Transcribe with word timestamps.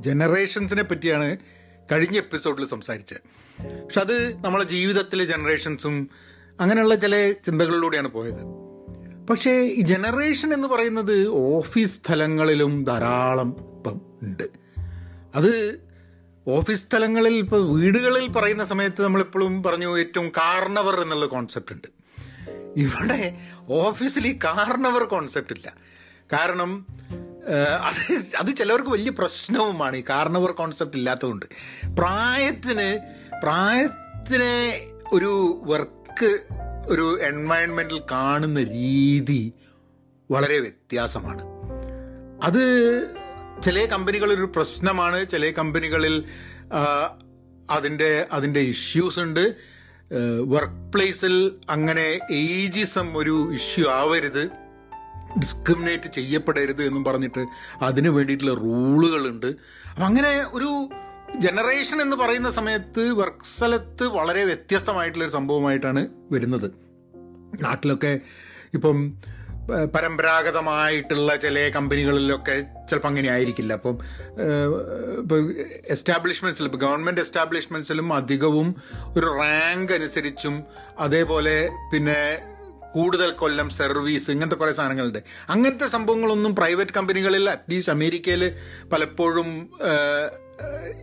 ജനറേഷൻസിനെ 0.00 0.82
പറ്റിയാണ് 0.82 1.36
കഴിഞ്ഞ 1.92 2.16
എപ്പിസോഡിൽ 2.16 2.66
സംസാരിച്ചത്. 2.66 3.16
പക്ഷെ 3.84 4.00
അത് 4.00 4.44
നമ്മളെ 4.44 4.64
ജീവിതത്തിലെ 4.64 5.24
ജനറേഷൻസും 5.24 6.10
അങ്ങനെയുള്ള 6.60 6.94
ചില 6.94 7.32
ചിന്തകളിലൂടെയാണ് 7.32 8.08
പോയത്. 8.08 8.68
പക്ഷേ 9.26 9.50
ഈ 9.50 9.80
ജനറേഷൻ 9.80 10.54
എന്ന് 10.54 10.68
പറയുന്നത് 10.68 11.26
ഓഫീസ് 11.28 12.00
സ്ഥലങ്ങളിലും 12.04 12.84
ധാരാളം 12.84 13.56
ഇപ്പം 13.76 14.00
ഉണ്ട്. 14.22 14.48
അത് 15.34 15.80
ഓഫീസ് 16.48 16.86
സ്ഥലങ്ങളിൽ 16.86 17.34
ഇപ്പോൾ 17.34 17.80
വീടുകളിൽ 17.80 18.28
പറയുന്ന 18.28 18.64
സമയത്ത് 18.64 19.02
നമ്മളെപ്പോഴും 19.02 19.62
പറഞ്ഞു 19.62 19.98
ഏറ്റവും 19.98 20.28
കാർണവർ 20.28 21.00
എന്നുള്ള 21.00 21.26
കോൺസെപ്റ്റ് 21.26 21.72
ഉണ്ട്. 21.72 21.88
ഇവിടെ 22.76 23.36
ഓഫീസിൽ 23.68 24.26
ഈ 24.26 24.38
കാർണവർ 24.44 25.04
കോൺസെപ്റ്റ് 25.04 25.52
ഇല്ല. 25.52 25.74
കാരണം 26.32 26.97
അത് 27.56 28.22
അത് 28.38 28.50
ചിലവർക്ക് 28.56 28.88
വലിയ 28.88 29.10
പ്രശ്നവുമാണ്. 29.10 29.96
ഈ 29.96 30.02
കാർണവർ 30.10 30.50
കോൺസെപ്റ്റ് 30.50 30.96
ഇല്ലാത്തതുകൊണ്ട്. 30.96 31.46
പ്രായത്തിന് 31.98 32.98
പ്രായത്തിനെ 33.42 34.86
ഒരു 35.12 35.62
വർക്ക് 35.64 36.38
ഒരു 36.88 37.20
എൻവയൺമെന്റിൽ 37.22 38.02
കാണുന്ന 38.10 38.62
രീതി 38.62 39.52
വളരെ 40.30 40.58
വ്യത്യാസമാണ്. 40.58 41.42
അത് 42.42 42.64
ചില 43.64 43.84
കമ്പനികളൊരു 43.84 44.52
പ്രശ്നമാണ്. 44.56 45.28
ചില 45.28 45.50
കമ്പനികളിൽ 45.50 46.24
അതിന്റെ 47.70 48.26
അതിന്റെ 48.32 48.60
ഇഷ്യൂസ് 48.60 49.20
ഉണ്ട്. 49.20 49.54
വർക്ക് 50.46 50.92
പ്ലേസിൽ 50.94 51.56
അങ്ങനെ 51.70 52.18
ഏജിസം 52.32 53.16
ഒരു 53.16 53.50
ഇഷ്യൂ 53.54 53.90
ആവരുത്. 53.90 54.67
ഡിസ്ക്രിമിനേറ്റ് 55.38 56.12
ചെയ്യപ്പെടരുത് 56.12 56.82
എന്നും 56.82 57.04
പറഞ്ഞിട്ട് 57.04 57.46
അതിന് 57.82 58.08
വേണ്ടിയിട്ടുള്ള 58.08 58.54
റൂളുകളുണ്ട്. 58.54 59.46
അപ്പം 59.90 60.06
അങ്ങനെ 60.06 60.44
ഒരു 60.52 60.88
ജനറേഷൻ 61.38 62.02
എന്ന് 62.02 62.16
പറയുന്ന 62.16 62.50
സമയത്ത് 62.50 63.12
വർക്ക് 63.12 63.44
സ്ഥലത്ത് 63.44 64.04
വളരെ 64.04 64.44
വ്യത്യസ്തമായിട്ടുള്ളൊരു 64.44 65.32
സംഭവമായിട്ടാണ് 65.32 66.08
വരുന്നത്. 66.32 66.70
നാട്ടിലൊക്കെ 67.62 68.20
ഇപ്പം 68.74 69.16
പരമ്പരാഗതമായിട്ടുള്ള 69.94 71.36
ചില 71.36 71.68
കമ്പനികളിലൊക്കെ 71.68 72.64
ചിലപ്പോൾ 72.90 73.08
അങ്ങനെ 73.08 73.28
ആയിരിക്കില്ല. 73.28 73.72
അപ്പം 73.72 73.98
ഇപ്പം 75.18 75.54
എസ്റ്റാബ്ലിഷ്മെന്റ്സിൽ 75.88 76.64
ഇപ്പോൾ 76.64 76.78
ഗവൺമെന്റ് 76.78 77.20
എസ്റ്റാബ്ലിഷ്മെന്റ്സിലും 77.20 78.12
അധികവും 78.12 78.76
ഒരു 79.16 79.26
റാങ്ക് 79.26 79.92
അനുസരിച്ചും 79.92 80.62
അതേപോലെ 80.98 81.68
പിന്നെ 81.92 82.38
കൂടുതൽ 82.98 83.30
കൊല്ലം 83.42 83.70
സർവീസ് 83.70 84.30
ഇങ്ങനത്തെ 84.30 84.56
കുറേ 84.56 84.72
സാധനങ്ങളുണ്ട്. 84.72 85.20
അങ്ങനത്തെ 85.48 85.86
സംഭവങ്ങളൊന്നും 85.86 86.54
പ്രൈവറ്റ് 86.54 86.96
കമ്പനികളിൽ 86.96 87.44
അറ്റ്ലീസ്റ്റ് 87.50 87.92
അമേരിക്കയിൽ 87.92 88.42
പലപ്പോഴും 88.92 89.48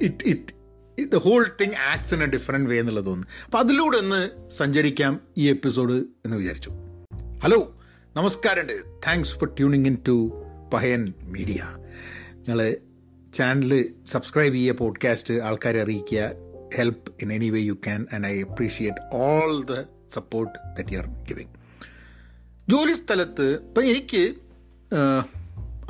it 0.02 0.26
it 0.26 1.12
the 1.12 1.18
whole 1.26 1.44
thing 1.62 1.78
acts 1.92 2.14
in 2.16 2.22
a 2.24 2.26
different 2.26 2.70
way 2.70 2.78
എന്നുള്ളത് 2.80 3.06
തോന്നുന്നു. 3.06 3.28
അപ്പം 3.46 3.60
അതിലൂടെ 3.60 3.98
ഒന്ന് 3.98 4.22
സഞ്ചരിക്കാം 4.58 5.14
ഈ 5.38 5.46
എപ്പിസോഡ് 5.50 5.98
എന്ന് 6.26 6.38
വിചാരിച്ചു. 6.38 6.72
ഹലോ 7.44 7.60
നമസ്കാരമുണ്ട്. 8.18 8.78
Thanks 9.08 9.34
for 9.40 9.50
tuning 9.58 9.88
in 9.88 9.98
to 10.08 10.18
Pahayan 10.74 11.02
media 11.36 11.62
നിങ്ങൾ 12.36 12.60
ചാനൽ 13.38 13.72
സബ്സ്ക്രൈബ് 14.12 14.56
ചെയ്യുക 14.56 14.76
പോഡ്കാസ്റ്റ് 14.76 15.34
ആൾക്കാരെ 15.48 15.80
അറിയിക്കുക 15.84 16.30
help 16.76 17.10
in 17.22 17.30
any 17.34 17.50
way 17.50 17.60
you 17.70 17.76
can 17.86 18.02
and 18.14 18.28
I 18.28 18.36
appreciate 18.42 19.02
all 19.16 19.54
the 19.64 19.84
support 20.10 20.56
that 20.78 20.94
you 20.94 21.00
are 21.00 21.08
giving 21.30 21.55
ജോലി 22.70 22.94
സ്ഥലത്ത് 22.94 23.46
ഇപ്പം 23.62 23.84
എനിക്ക് 23.86 24.22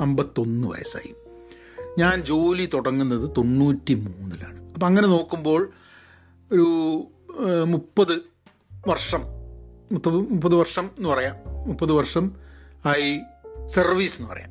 അമ്പത്തൊന്ന് 0.00 0.68
വയസ്സായി. 0.68 1.14
ഞാൻ 1.98 2.24
ജോലി 2.24 2.68
തുടങ്ങുന്നത് 2.74 3.30
തൊണ്ണൂറ്റി 3.36 3.94
മൂന്നിലാണ് 3.94 4.72
അപ്പം 4.72 4.86
അങ്ങനെ 4.86 5.06
നോക്കുമ്പോൾ 5.06 5.62
ഒരു 6.52 6.66
മുപ്പത് 7.64 8.22
വർഷം 8.88 9.22
മുപ്പത് 9.92 10.14
മുപ്പത് 10.14 10.54
വർഷം 10.54 10.90
എന്ന് 10.96 11.08
പറയാം. 11.08 11.36
മുപ്പത് 11.66 11.92
വർഷം 11.92 12.36
ആയി 12.86 13.20
സർവീസ് 13.66 14.20
എന്ന് 14.20 14.30
പറയാം. 14.30 14.50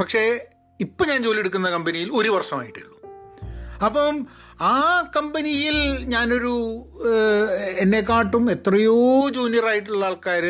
പക്ഷേ 0.00 0.48
ഇപ്പം 0.80 1.08
ഞാൻ 1.08 1.22
ജോലി 1.22 1.38
എടുക്കുന്ന 1.38 1.70
കമ്പനിയിൽ 1.70 2.10
ഒരു 2.12 2.28
വർഷമായിട്ടേ 2.28 2.80
ഉള്ളൂ. 2.84 3.00
അപ്പം 3.84 4.26
ആ 4.60 4.76
കമ്പനിയിൽ 5.16 5.76
ഞാനൊരു 6.04 6.54
എന്നെക്കാട്ടും 7.78 8.50
എത്രയോ 8.50 9.28
ജൂനിയർ 9.28 9.66
ആയിട്ടുള്ള 9.66 10.04
ആൾക്കാർ 10.04 10.44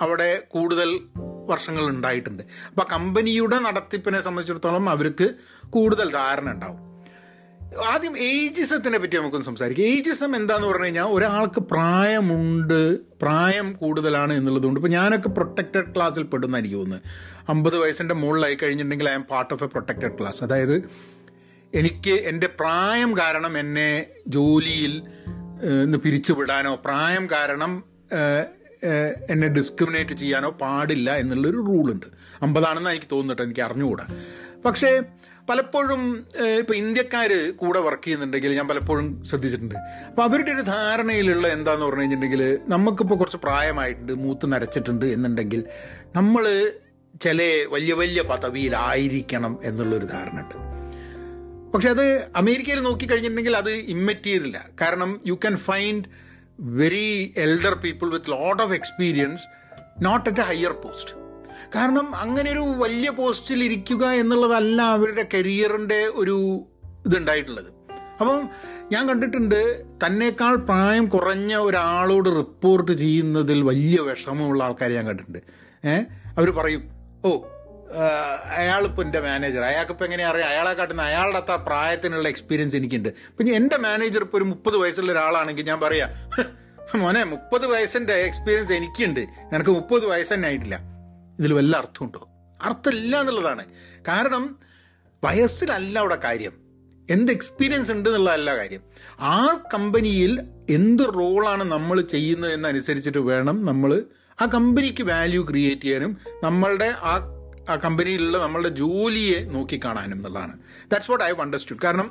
അവിടെ 0.00 0.42
കൂടുതൽ 0.48 1.00
വർഷങ്ങൾ 1.48 1.84
ഉണ്ടായിട്ടുണ്ട്. 1.84 2.42
അപ്പം 2.42 2.86
കമ്പനിയുടെ 2.92 3.58
നടത്തിപ്പിനെ 3.58 4.20
സംബന്ധിച്ചിടത്തോളം 4.20 4.90
അവർക്ക് 4.90 5.34
കൂടുതൽ 5.70 6.10
ധാരണ 6.10 6.50
ഉണ്ടാവും. 6.50 6.92
ആദ്യം 7.86 8.18
ഏജിസത്തിനെ 8.18 8.98
പറ്റി 8.98 9.16
നമുക്കൊന്ന് 9.16 9.46
സംസാരിക്കാം. 9.46 9.86
ഏജിസം 9.86 10.36
എന്താന്ന് 10.36 10.68
പറഞ്ഞു 10.68 10.84
കഴിഞ്ഞാൽ 10.84 11.04
ഒരാൾക്ക് 11.04 11.60
പ്രായമുണ്ട് 11.60 12.98
പ്രായം 13.22 13.72
കൂടുതലാണ് 13.72 14.32
എന്നുള്ളതുകൊണ്ട് 14.32 14.80
ഇപ്പോൾ 14.80 14.88
ഞാനൊക്കെ 14.88 15.28
പ്രൊട്ടക്റ്റഡ് 15.28 15.94
ക്ലാസ്സിൽ 15.94 16.22
പെടുന്ന 16.22 16.58
എനിക്ക് 16.58 16.74
തോന്നുന്നത് 16.74 17.02
അമ്പത് 17.48 17.78
വയസ്സിന്റെ 17.78 18.14
മുകളിലായി 18.14 18.54
കഴിഞ്ഞിട്ടുണ്ടെങ്കിൽ 18.54 19.08
I 19.08 19.12
am 19.12 19.22
part 19.22 19.54
of 19.54 19.64
a 19.64 19.66
protected 19.66 20.18
class 20.18 20.44
അതായത് 20.44 20.88
എനിക്ക് 21.74 22.10
എന്റെ 22.10 22.46
പ്രായം 22.46 23.18
കാരണം 23.18 23.58
എന്നെ 23.58 24.06
ജോലിയിൽ 24.28 25.02
നിന്ന് 25.60 25.98
പിരിച്ചുവിടാനോ 25.98 26.74
പ്രായം 26.74 27.28
കാരണം 27.30 27.84
എന്നെ 29.28 29.48
ഡിസ്ക്രിമിനേറ്റ് 29.48 30.12
ചെയ്യാനോ 30.12 30.50
പാടില്ല 30.62 31.16
എന്നുള്ളൊരു 31.16 31.56
റൂളുണ്ട് 31.56 32.06
അമ്പതാണെന്ന് 32.42 32.90
എനിക്ക് 32.90 33.06
തോന്നിട്ട് 33.12 33.42
എനിക്ക് 33.42 33.60
അറിഞ്ഞുകൂടാ. 33.60 34.06
പക്ഷേ 34.64 35.02
പലപ്പോഴും 35.48 36.26
ഇപ്പം 36.58 36.76
ഇന്ത്യക്കാർ 36.76 37.52
കൂടെ 37.56 37.80
വർക്ക് 37.80 38.04
ചെയ്യുന്നുണ്ടെങ്കിൽ 38.04 38.56
ഞാൻ 38.56 38.68
പലപ്പോഴും 38.68 39.24
ശ്രദ്ധിച്ചിട്ടുണ്ട്. 39.24 39.74
അപ്പോൾ 40.08 40.22
അവരുടെ 40.22 40.50
ഒരു 40.50 40.62
ധാരണയിലുള്ള 40.62 41.48
എന്താന്ന് 41.48 41.86
പറഞ്ഞു 41.86 42.00
കഴിഞ്ഞിട്ടുണ്ടെങ്കിൽ 42.00 42.58
നമുക്കിപ്പോൾ 42.68 43.14
കുറച്ച് 43.14 43.36
പ്രായമായിട്ടുണ്ട് 43.36 44.12
മൂത്ത് 44.12 44.52
നരച്ചിട്ടുണ്ട് 44.52 45.06
എന്നുണ്ടെങ്കിൽ 45.06 45.64
നമ്മൾ 46.16 46.72
ചില 47.20 47.66
വലിയ 47.68 47.92
വലിയ 47.92 48.22
പദവിയിലായിരിക്കണം 48.22 49.58
എന്നുള്ളൊരു 49.62 50.04
ധാരണ 50.04 50.40
ഉണ്ട് 50.40 50.56
പക്ഷെ 51.74 51.88
അത് 51.88 52.28
അമേരിക്കയിൽ 52.36 52.80
നോക്കിക്കഴിഞ്ഞിട്ടുണ്ടെങ്കിൽ 52.80 53.56
അത് 53.56 53.70
ഇമ്മറ്റീരിയല്ല 53.70 54.58
കാരണം 54.80 55.20
you 55.26 55.34
can 55.34 55.56
find 55.56 56.04
very 56.58 57.34
elder 57.36 57.74
people 57.74 58.10
with 58.10 58.30
lot 58.30 58.62
of 58.62 58.72
experience 58.72 59.42
not 60.02 60.30
at 60.30 60.40
a 60.40 60.44
higher 60.44 60.72
post 60.72 61.14
കാരണം 61.74 62.16
അങ്ങനെ 62.16 62.50
ഒരു 62.50 62.60
വലിയ 62.60 63.10
പോസ്റ്റിൽ 63.10 63.64
ഇരിക്കുക 63.64 64.06
എന്നുള്ളതല്ല 64.06 64.82
അവരുടെ 64.82 65.28
കരിയറിന്റെ 65.34 66.04
ഒരു 66.04 66.66
ഇതുണ്ടായിട്ടുള്ളത്. 67.06 67.72
അപ്പം 68.20 68.48
ഞാൻ 68.92 69.08
കണ്ടിട്ടുണ്ട് 69.08 69.86
തന്നേക്കാൾ 70.04 70.56
പ്രായം 70.56 71.06
കുറഞ്ഞ 71.06 71.56
ഒരാളോട് 71.56 72.36
റിപ്പോർട്ട് 72.36 72.92
ചെയ്യുന്നതിൽ 72.92 73.62
വലിയ 73.62 74.00
വിഷമമുള്ള 74.00 74.64
ആൾക്കാരെ 74.64 74.94
ഞാൻ 74.94 75.06
കണ്ടിട്ടുണ്ട്. 75.06 75.38
ഏഹ് 75.84 76.04
അവർ 76.38 76.50
പറയും 76.50 76.82
ഓ 77.24 77.42
അയാളിപ്പോൾ 78.56 79.02
എന്റെ 79.02 79.20
മാനേജർ 79.20 79.62
അയാൾക്കിപ്പോൾ 79.62 80.04
എങ്ങനെയാ 80.04 80.30
അറിയാം? 80.30 80.48
അയാളെ 80.48 80.72
കാട്ടുന്ന 80.72 81.02
അയാളുടെ 81.02 81.38
അത്ര 81.38 81.54
പ്രായത്തിനുള്ള 81.54 82.28
എക്സ്പീരിയൻസ് 82.28 82.76
എനിക്കുണ്ട്. 82.76 83.08
ഇപ്പം 83.08 83.56
എന്റെ 83.56 83.76
മാനേജർ 83.76 84.22
ഇപ്പോൾ 84.22 84.36
ഒരു 84.36 84.44
മുപ്പത് 84.44 84.76
വയസ്സുള്ള 84.76 85.12
ഒരാളാണെങ്കിൽ 85.12 85.64
ഞാൻ 85.64 85.80
പറയാം 85.80 86.10
മോനെ 86.98 87.24
മുപ്പത് 87.24 87.66
വയസ്സിന്റെ 87.66 88.12
എക്സ്പീരിയൻസ് 88.12 88.72
എനിക്കുണ്ട്. 88.72 89.20
എനിക്ക് 89.20 89.70
മുപ്പത് 89.70 90.06
വയസ്സ് 90.06 90.34
തന്നെ 90.34 90.48
ആയിട്ടില്ല. 90.48 90.80
ഇതിൽ 91.38 91.52
വല്ല 91.52 91.76
അർത്ഥമുണ്ടോ 91.76 92.28
അർത്ഥമില്ല 92.62 93.20
എന്നുള്ളതാണ്. 93.20 93.64
കാരണം 94.08 94.58
വയസ്സിലല്ല 95.24 95.98
അവിടെ 95.98 96.18
കാര്യം. 96.24 96.52
എന്ത് 97.10 97.32
എക്സ്പീരിയൻസ് 97.32 97.92
ഉണ്ട് 97.92 98.08
എന്നുള്ളതല്ല 98.08 98.56
കാര്യം. 98.56 98.80
ആ 99.20 99.60
കമ്പനിയിൽ 99.74 100.40
എന്ത് 100.70 101.02
റോളാണ് 101.02 101.64
നമ്മൾ 101.64 102.00
ചെയ്യുന്നത് 102.00 102.52
എന്നനുസരിച്ചിട്ട് 102.52 103.18
വേണം 103.18 103.66
നമ്മൾ 103.66 104.02
ആ 104.42 104.46
കമ്പനിക്ക് 104.46 105.02
വാല്യൂ 105.02 105.46
ക്രിയേറ്റ് 105.50 105.82
ചെയ്യാനും 105.82 106.16
നമ്മളുടെ 106.42 106.94
ആ 107.02 107.41
ആ 107.68 107.76
കമ്പനിയിലുള്ള 107.76 108.38
നമ്മളുടെ 108.38 108.68
ജോലിയെ 108.68 109.44
നോക്കിക്കാണാനും 109.44 110.16
എന്നുള്ളതാണ്. 110.16 110.52
ദാറ്റ്സ് 110.90 111.10
വാട്ട് 111.10 111.24
ഐ 111.24 111.30
അണ്ടർസ്റ്റുഡ് 111.30 111.78
കാരണം 111.84 112.10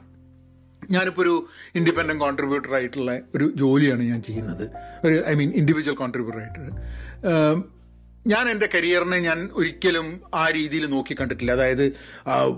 ഞാനിപ്പോൾ 0.92 1.22
ഒരു 1.22 1.48
ഇൻഡിപെൻഡന്റ് 1.76 2.20
കോൺട്രിബ്യൂട്ടർ 2.20 2.74
ആയിട്ടുള്ള 2.74 3.20
ഒരു 3.36 3.52
ജോലിയാണ് 3.56 4.04
ഞാൻ 4.04 4.22
ചെയ്യുന്നത്. 4.22 4.72
ഒരു 5.06 5.24
ഐ 5.28 5.34
മീൻ 5.34 5.52
ഇൻഡിവിജ്വൽ 5.56 5.96
കോൺട്രിബ്യൂട്ടർ 5.96 6.42
ആയിട്ട്. 6.42 7.82
ഞാൻ 8.28 8.50
എന്റെ 8.50 8.70
കരിയറിനെ 8.76 9.20
ഞാൻ 9.20 9.50
ഒരിക്കലും 9.54 10.22
ആ 10.34 10.50
രീതിയിൽ 10.50 10.86
നോക്കി 10.86 11.16
കണ്ടിട്ടില്ല. 11.20 11.52
അതായത് 11.52 11.94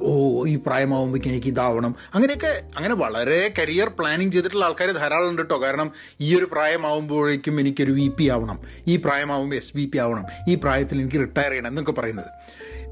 ഓ 0.01 0.45
ഈ 0.45 0.55
പ്രായമാകുമ്പോഴേക്കും 0.55 1.29
എനിക്ക് 1.29 1.47
ഇതാവണം. 1.47 1.95
അങ്ങനെയൊക്കെ 2.13 2.63
അങ്ങനെ 2.75 2.93
വളരെ 2.93 3.53
കരിയർ 3.59 3.87
പ്ലാനിങ് 3.87 4.31
ചെയ്തിട്ടുള്ള 4.31 4.65
ആൾക്കാർ 4.65 4.91
ധാരാളം 4.91 5.29
ഉണ്ട് 5.29 5.41
കേട്ടോ 5.41 5.61
കാരണം 5.63 5.91
ഈ 6.21 6.37
ഒരു 6.37 6.45
പ്രായമാകുമ്പോഴേക്കും 6.45 7.59
എനിക്കൊരു 7.59 7.91
വി 7.91 8.07
പി 8.07 8.29
ആവണം. 8.29 8.59
ഈ 8.87 8.95
പ്രായമാകുമ്പോൾ 8.95 9.55
എസ് 9.55 9.77
ബി 9.77 9.85
പി 9.93 9.97
ആവണം. 9.97 10.25
ഈ 10.49 10.55
പ്രായത്തിൽ 10.55 11.01
എനിക്ക് 11.01 11.17
റിട്ടയർ 11.17 11.49
ചെയ്യണം 11.49 11.67
എന്നൊക്കെ 11.67 11.91
പറയുന്നത്. 11.91 12.31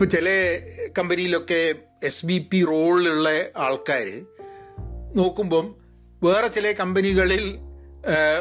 ഇപ്പോൾ 0.02 0.12
ചില 0.12 0.30
കമ്പനിയിലൊക്കെ 0.98 1.60
എസ് 2.04 2.26
ബി 2.26 2.38
പി 2.52 2.60
റോളിലുള്ള 2.66 3.30
ആൾക്കാർ 3.58 4.08
നോക്കുമ്പം 5.16 5.66
വേറെ 6.24 6.48
ചില 6.48 6.72
കമ്പനികളിൽ 6.72 7.44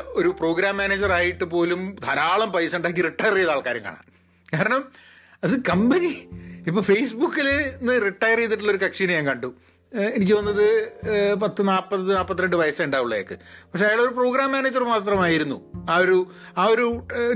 ഒരു 0.08 0.28
പ്രോഗ്രാം 0.28 0.76
മാനേജർ 0.76 1.12
ആയിട്ട് 1.12 1.44
പോലും 1.44 1.80
ധാരാളം 2.04 2.52
പൈസ 2.52 2.76
ഉണ്ടാക്കി 2.76 3.02
റിട്ടയർ 3.02 3.34
ചെയ്ത 3.34 3.48
ആൾക്കാരും 3.48 3.84
കാണാം. 3.84 4.06
കാരണം 4.54 4.92
അത് 5.44 5.54
കമ്പനി 5.70 6.12
ഇപ്പൊ 6.66 6.82
ഫേസ്ബുക്കിൽ 6.82 7.48
നിന്ന് 7.80 8.06
റിട്ടയർ 8.06 8.38
ചെയ്തിട്ടുള്ള 8.38 8.72
ഒരു 8.72 8.84
കക്ഷിനെ 8.86 9.14
ഞാൻ 9.14 9.26
കണ്ടു. 9.26 9.50
എനിക്ക് 9.92 10.32
തോന്നുന്നത് 10.32 10.66
പത്ത് 11.42 11.68
നാൽപ്പത് 11.68 12.02
നാൽപ്പത്തിരണ്ട് 12.16 12.56
വയസ്സേ 12.56 12.84
പക്ഷെ 13.70 13.84
അയാൾ 13.86 14.00
ഒരു 14.02 14.12
പ്രോഗ്രാം 14.18 14.52
മാനേജർ 14.52 14.82
മാത്രമായിരുന്നു. 14.90 15.56
ആ 15.92 15.96
ഒരു 15.96 16.18
ആ 16.58 16.64
ഒരു 16.64 16.86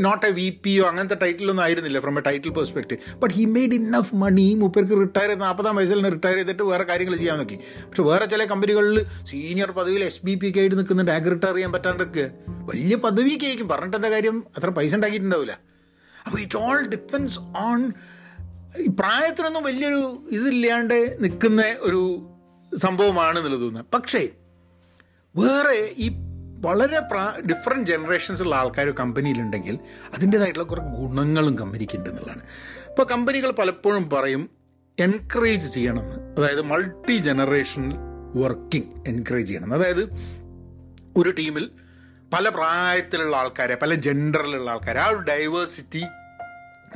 നോട്ട് 0.06 0.27
എ 0.27 0.31
വി 0.31 0.47
പിയോ 0.65 0.85
അങ്ങനത്തെ 0.91 1.17
ടൈറ്റിലൊന്നും 1.23 1.62
ആയിരുന്നില്ല 1.65 2.01
from 2.05 2.19
a 2.19 2.23
title 2.29 2.53
perspective 2.59 3.01
but 3.23 3.35
he 3.35 3.45
made 3.56 3.75
enough 3.81 4.15
money 4.23 4.47
മുപ്പേർക്ക് 4.62 5.01
retire 5.01 5.29
ചെയ്ത് 5.29 5.43
നാൽപ്പതാം 5.43 5.77
വയസ്സിൽ 5.77 5.99
നിന്ന് 6.01 6.12
റിട്ടയർ 6.17 6.37
ചെയ്തിട്ട് 6.41 6.62
വേറെ 6.62 6.85
കാര്യങ്ങൾ 6.91 7.17
ചെയ്യാൻ 7.17 7.39
നോക്കി. 7.39 7.59
പക്ഷെ 7.89 8.05
വേറെ 8.11 8.27
ചില 8.35 8.45
കമ്പനികളിൽ 8.53 8.99
സീനിയർ 9.33 9.71
പദവിയിൽ 9.71 10.05
എസ് 10.05 10.23
ബി 10.27 10.35
പി 10.35 10.49
ഒക്കെ 10.51 10.61
ആയിട്ട് 10.61 10.79
നിൽക്കുന്നുണ്ട്. 10.81 11.12
ആഗ് 11.12 11.31
റിട്ടയർ 11.35 11.55
ചെയ്യാൻ 11.55 11.73
പറ്റാണ്ടൊക്കെ. 11.73 12.27
വലിയ 12.71 12.97
പദവിയൊക്കെ 13.06 13.49
ആയിരിക്കും 13.51 13.69
പറഞ്ഞിട്ട് 13.69 13.97
എന്താ 14.01 14.11
കാര്യം? 14.17 14.39
അത്ര 14.56 14.71
പൈസ 14.79 14.95
ഉണ്ടാക്കിയിട്ടുണ്ടാവില്ല. 14.95 15.56
അപ്പോൾ 16.27 16.39
ഇറ്റ് 16.41 16.56
ഓൾ 16.56 16.79
ഡിപ്പെൻസ് 16.95 17.39
ഓൺ 17.67 17.93
ഈ 18.85 18.87
പ്രായത്തിനൊന്നും 19.01 19.62
വലിയൊരു 19.65 20.03
ഇതില്ലാണ്ട് 20.37 21.17
നിൽക്കുന്ന 21.25 21.65
ഒരു 21.81 22.01
സംഭവമാണ് 22.76 23.37
തോന്നുന്നത് 23.37 23.85
പക്ഷേ 23.94 24.29
വേറെ 25.37 25.94
ഈ 25.97 26.11
വളരെ 26.61 27.00
പ്രാ 27.00 27.38
ഡിഫറെന്റ് 27.50 27.87
ജനറേഷൻസുള്ള 27.87 28.55
ആൾക്കാർ 28.55 28.91
കമ്പനിയിലുണ്ടെങ്കിൽ 28.91 29.79
അതിന്റേതായിട്ടുള്ള 30.15 30.67
കുറേ 30.67 30.82
ഗുണങ്ങളും 30.82 31.59
കമ്പനിക്ക് 31.59 31.97
ഉണ്ട് 31.97 32.11
എന്നുള്ളതാണ് 32.11 32.43
ഇപ്പോൾ 32.88 33.06
കമ്പനികൾ 33.06 33.50
പലപ്പോഴും 33.50 34.11
പറയും 34.11 34.50
എൻകറേജ് 34.99 35.75
ചെയ്യണമെന്ന്. 35.75 36.37
അതായത് 36.37 36.62
മൾട്ടി 36.62 37.17
ജനറേഷൻ 37.17 37.93
വർക്കിംഗ് 38.35 39.09
എൻകറേജ് 39.09 39.49
ചെയ്യണം. 39.49 39.75
അതായത് 39.75 40.03
ഒരു 41.17 41.31
ടീമിൽ 41.31 41.70
പല 42.32 42.49
പ്രായത്തിലുള്ള 42.49 43.37
ആൾക്കാരെ 43.37 43.75
പല 43.75 43.94
ജെൻഡറിലുള്ള 43.94 44.70
ആൾക്കാരെ 44.70 45.00
ആ 45.00 45.06
ഒരു 45.06 45.19
ഡൈവേഴ്സിറ്റി 45.19 46.05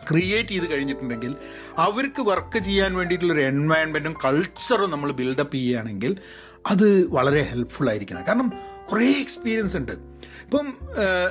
ക്രിയേറ്റ് 0.06 0.48
ചെയ്ത് 0.48 0.72
കഴിഞ്ഞിട്ടുണ്ടെങ്കിൽ 0.72 1.36
അവർക്ക് 1.76 2.22
വർക്ക് 2.22 2.58
ചെയ്യാൻ 2.58 2.96
വേണ്ടിയിട്ടുള്ളൊരു 2.96 3.40
എൻവയൺമെന്റും 3.40 4.14
കൾച്ചറും 4.24 4.90
നമ്മൾ 4.90 5.12
ബിൽഡപ്പ് 5.12 5.54
ചെയ്യുകയാണെങ്കിൽ 5.54 6.18
അത് 6.66 7.06
വളരെ 7.06 7.42
ഹെൽപ്ഫുൾ 7.42 7.88
ആയിരിക്കുന്നത് 7.90 8.26
കാരണം 8.26 8.52
കുറേ 8.90 9.08
എക്സ്പീരിയൻസ് 9.20 9.76
ഉണ്ട്. 9.76 9.92
ഇപ്പം 10.44 10.66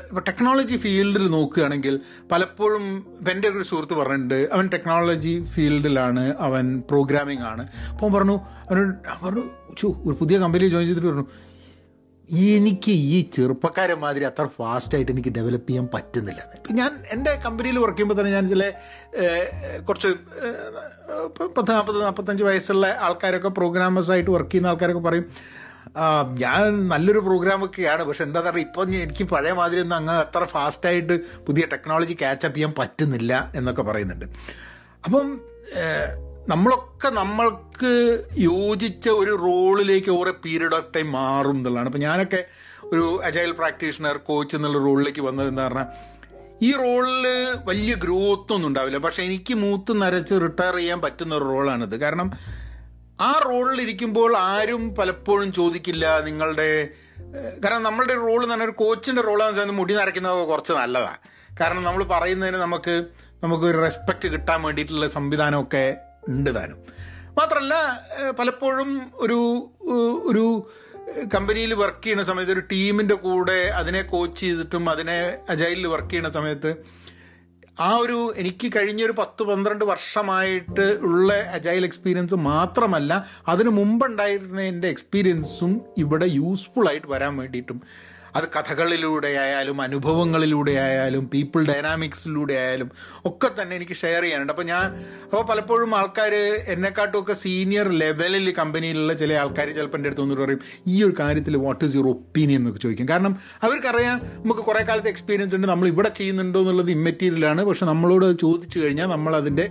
ഇപ്പം 0.09 0.23
ടെക്നോളജി 0.27 0.75
ഫീൽഡിൽ 0.75 1.27
നോക്കുകയാണെങ്കിൽ 1.27 1.99
പലപ്പോഴും 2.31 2.83
ഇപ്പം 3.19 3.31
എന്റെ 3.31 3.47
ഒരു 3.47 3.63
സുഹൃത്ത് 3.63 3.93
പറഞ്ഞിട്ടുണ്ട് 3.93 4.49
അവൻ 4.53 4.67
ടെക്നോളജി 4.67 5.45
ഫീൽഡിലാണ് 5.53 6.37
അവൻ 6.37 6.79
പ്രോഗ്രാമിംഗ് 6.79 7.43
ആണ്. 7.43 7.67
അപ്പോൾ 7.93 8.11
പറഞ്ഞു 8.11 8.39
അവനോട് 8.69 8.93
പറഞ്ഞു 9.23 9.43
ഒരു 10.07 10.15
പുതിയ 10.19 10.37
കമ്പനിയിൽ 10.39 10.71
ജോയിൻ 10.71 10.87
ചെയ്തിട്ട് 10.87 11.07
പറഞ്ഞു 11.07 11.27
എനിക്ക് 12.35 12.91
ഈ 12.91 13.29
ചെറുപ്പക്കാരെ 13.35 13.95
മാതിരി 13.95 14.25
അത്ര 14.25 14.45
ഫാസ്റ്റായിട്ട് 14.57 15.11
എനിക്ക് 15.11 15.31
ഡെവലപ്പ് 15.37 15.67
ചെയ്യാൻ 15.69 15.85
പറ്റുന്നില്ല. 15.93 16.41
ഇപ്പം 16.55 16.75
ഞാൻ 16.75 16.91
എന്റെ 17.13 17.33
കമ്പനിയിൽ 17.45 17.77
വർക്ക് 17.79 17.95
ചെയ്യുമ്പോൾ 17.97 18.17
തന്നെ 18.19 18.31
ഞാൻ 18.31 18.47
ചില 18.49 18.63
കുറച്ച് 19.87 20.09
പത്ത് 21.57 21.71
നാൽപ്പത് 21.71 22.01
നാൽപ്പത്തഞ്ച് 22.01 22.43
വയസ്സുള്ള 22.43 22.87
ആൾക്കാരൊക്കെ 23.07 23.49
പ്രോഗ്രാമേഴ്സായിട്ട് 23.49 24.31
വർക്ക് 24.31 24.51
ചെയ്യുന്ന 24.51 24.73
ആൾക്കാരൊക്കെ 24.73 25.03
പറയും 25.09 25.27
ഞാൻ 26.37 26.87
നല്ലൊരു 26.87 27.19
പ്രോഗ്രാമൊക്കെയാണ് 27.19 28.03
പക്ഷെ 28.03 28.23
എന്താ 28.23 28.39
പറയുക 28.39 28.67
ഇപ്പം 28.67 28.95
എനിക്ക് 29.03 29.23
പഴയ 29.23 29.51
മാതിരി 29.51 29.81
ഒന്നും 29.81 29.97
അങ്ങ് 29.97 30.13
അത്ര 30.13 30.43
ഫാസ്റ്റായിട്ട് 30.45 31.15
പുതിയ 31.47 31.65
ടെക്നോളജി 31.73 32.13
ക്യാച്ചപ്പ് 32.13 32.57
ചെയ്യാൻ 32.57 32.73
പറ്റുന്നില്ല 32.77 33.51
എന്നൊക്കെ 33.55 33.81
പറയുന്നുണ്ട്. 33.81 34.25
അപ്പം 35.05 35.27
നമ്മളൊക്കെ 36.51 37.09
നമ്മൾക്ക് 37.09 37.93
യോജിച്ച 38.39 39.07
ഒരു 39.21 39.31
റോളിലേക്ക് 39.45 40.11
ഓരോ 40.19 40.31
പീരീഡ് 40.43 40.75
ഓഫ് 40.75 40.93
ടൈം 40.95 41.11
മാറും 41.11 41.57
എന്നുള്ളതാണ്. 41.57 41.89
അപ്പം 41.89 41.99
ഞാനൊക്കെ 41.99 42.39
ഒരു 42.91 43.21
അജൈൽ 43.23 43.51
പ്രാക്ടീഷണർ 43.51 44.17
കോച്ച് 44.29 44.55
എന്നുള്ള 44.57 44.77
റോളിലേക്ക് 44.85 45.21
വന്നത് 45.21 45.47
എന്താ 45.47 45.65
പറഞ്ഞാൽ 45.67 45.87
ഈ 46.67 46.69
റോളിൽ 46.83 47.25
വലിയ 47.65 47.93
ഗ്രോത്ത് 47.93 48.53
ഒന്നും 48.53 48.67
ഉണ്ടാവില്ല. 48.67 48.97
പക്ഷെ 48.97 49.23
എനിക്ക് 49.23 49.53
മൂത്ത് 49.53 50.01
നരച്ച് 50.01 50.35
റിട്ടയർ 50.45 50.75
ചെയ്യാൻ 50.75 51.01
പറ്റുന്ന 51.01 51.35
ഒരു 51.35 51.43
റോളാണിത്. 51.43 51.95
കാരണം 51.99 52.29
ആ 53.21 53.31
റോളിൽ 53.49 53.81
ഇരിക്കുമ്പോൾ 53.81 54.37
ആരും 54.37 54.95
പലപ്പോഴും 54.95 55.53
ചോദിക്കില്ല 55.53 56.05
നിങ്ങളുടെ 56.19 56.69
കാരണം 57.63 57.83
നമ്മളുടെ 57.83 58.13
റോൾ 58.25 58.39
എന്ന് 58.41 58.53
പറഞ്ഞാൽ 58.53 58.69
ഒരു 58.69 58.75
കോച്ചിന്റെ 58.83 59.21
റോളാന്ന് 59.21 59.59
വെച്ചാൽ 59.59 59.77
മുടി 59.81 59.93
നരയ്ക്കുന്നത് 59.93 60.47
കുറച്ച് 60.47 60.73
നല്ലതാണ് 60.73 61.19
കാരണം 61.59 61.83
നമ്മൾ 61.83 62.03
പറയുന്നതിന് 62.03 62.57
നമുക്ക് 62.57 62.95
നമുക്ക് 63.43 63.63
ഒരു 63.63 63.77
റെസ്പെക്റ്റ് 63.77 64.27
കിട്ടാൻ 64.27 64.59
വേണ്ടിയിട്ടുള്ള 64.63 65.07
സംവിധാനമൊക്കെ 65.07 65.85
ഉണ്ട് 66.27 66.55
താനും. 66.55 66.79
മാത്രമല്ല 67.37 67.75
പലപ്പോഴും 68.31 68.89
ഒരു 69.15 69.39
ഒരു 70.25 70.45
കമ്പനിയിൽ 71.33 71.73
വർക്ക് 71.73 72.03
ചെയ്യുന്ന 72.03 72.23
സമയത്ത് 72.23 72.51
ഒരു 72.51 72.63
ടീമിന്റെ 72.71 73.13
കൂടെ 73.17 73.59
അതിനെ 73.71 74.01
കോച്ച് 74.07 74.41
ചെയ്തിട്ടും 74.41 74.89
അതിനെ 74.89 75.17
അജൈലിൽ 75.49 75.87
വർക്ക് 75.87 76.09
ചെയ്യുന്ന 76.09 76.29
സമയത്ത് 76.29 76.71
ആ 77.79 77.95
ഒരു 77.97 78.33
എനിക്ക് 78.37 78.71
കഴിഞ്ഞൊരു 78.75 79.11
പത്ത് 79.11 79.43
പന്ത്രണ്ട് 79.43 79.85
വർഷമായിട്ട് 79.85 80.85
ഉള്ള 81.01 81.33
അജൈൽ 81.51 81.85
എക്സ്പീരിയൻസ് 81.85 82.35
മാത്രമല്ല 82.47 83.11
അതിനു 83.47 83.69
മുമ്പുണ്ടായിരുന്ന 83.69 84.61
എന്റെ 84.61 84.87
എക്സ്പീരിയൻസും 84.87 85.73
ഇവിടെ 85.97 86.25
യൂസ്ഫുൾ 86.33 86.89
ആയിട്ട് 86.89 87.07
വരാൻ 87.07 87.37
വേണ്ടിയിട്ടും 87.37 87.79
അത് 88.37 88.45
കഥകളിലൂടെ 88.55 89.31
ആയാലും 89.43 89.77
അനുഭവങ്ങളിലൂടെ 89.81 90.71
ആയാലും 90.85 91.23
പീപ്പിൾ 91.33 91.61
ഡൈനാമിക്സിലൂടെ 91.71 92.53
ആയാലും 92.53 92.89
ഒക്കെ 93.29 93.49
തന്നെ 93.59 93.75
എനിക്ക് 93.75 93.95
ഷെയർ 94.01 94.21
ചെയ്യാനുണ്ട്. 94.23 94.53
അപ്പോൾ 94.53 94.67
ഞാൻ 94.71 94.85
അപ്പോൾ 95.23 95.43
പലപ്പോഴും 95.51 95.91
ആൾക്കാർ 95.99 96.33
എന്നെക്കാട്ടും 96.75 97.19
ഒക്കെ 97.21 97.33
സീനിയർ 97.43 97.89
ലെവലിൽ 98.03 98.47
കമ്പനിയിലുള്ള 98.61 99.13
ചില 99.13 99.33
ആൾക്കാർ 99.43 99.69
ചിലപ്പോൾ 99.77 99.97
എന്റെ 99.97 100.09
അടുത്ത് 100.09 100.23
വന്നിട്ട് 100.25 100.43
പറയും 100.43 100.61
ഈ 100.87 101.03
ഒരു 101.03 101.15
കാര്യത്തിൽ 101.21 101.57
വാട്ട് 101.65 101.85
ഈസ് 101.85 101.95
യുവർ 101.95 102.09
ഒപ്പീനിയൻ 102.15 102.59
എന്നൊക്കെ 102.61 102.79
ചോദിക്കും. 102.79 103.09
കാരണം 103.13 103.35
അവർക്കറിയാം 103.67 104.17
നമുക്ക് 104.43 104.65
കുറേ 104.69 104.83
കാലത്തെ 104.89 105.09
എക്സ്പീരിയൻസ് 105.15 105.55
ഉണ്ട് 105.55 105.67
നമ്മൾ 105.67 105.87
ഇവിടെ 105.87 106.09
ചെയ്യുന്നുണ്ടോ 106.09 106.59
എന്നുള്ളത് 106.59 106.91
ഇമ്മെറ്റീരിയലാണ് 106.91 107.63
പക്ഷെ 107.63 107.85
നമ്മളോട് 107.85 108.27
ചോദിച്ചു 108.45 108.79
കഴിഞ്ഞാൽ 108.79 109.09
നമ്മളതിന്റെ 109.15 109.67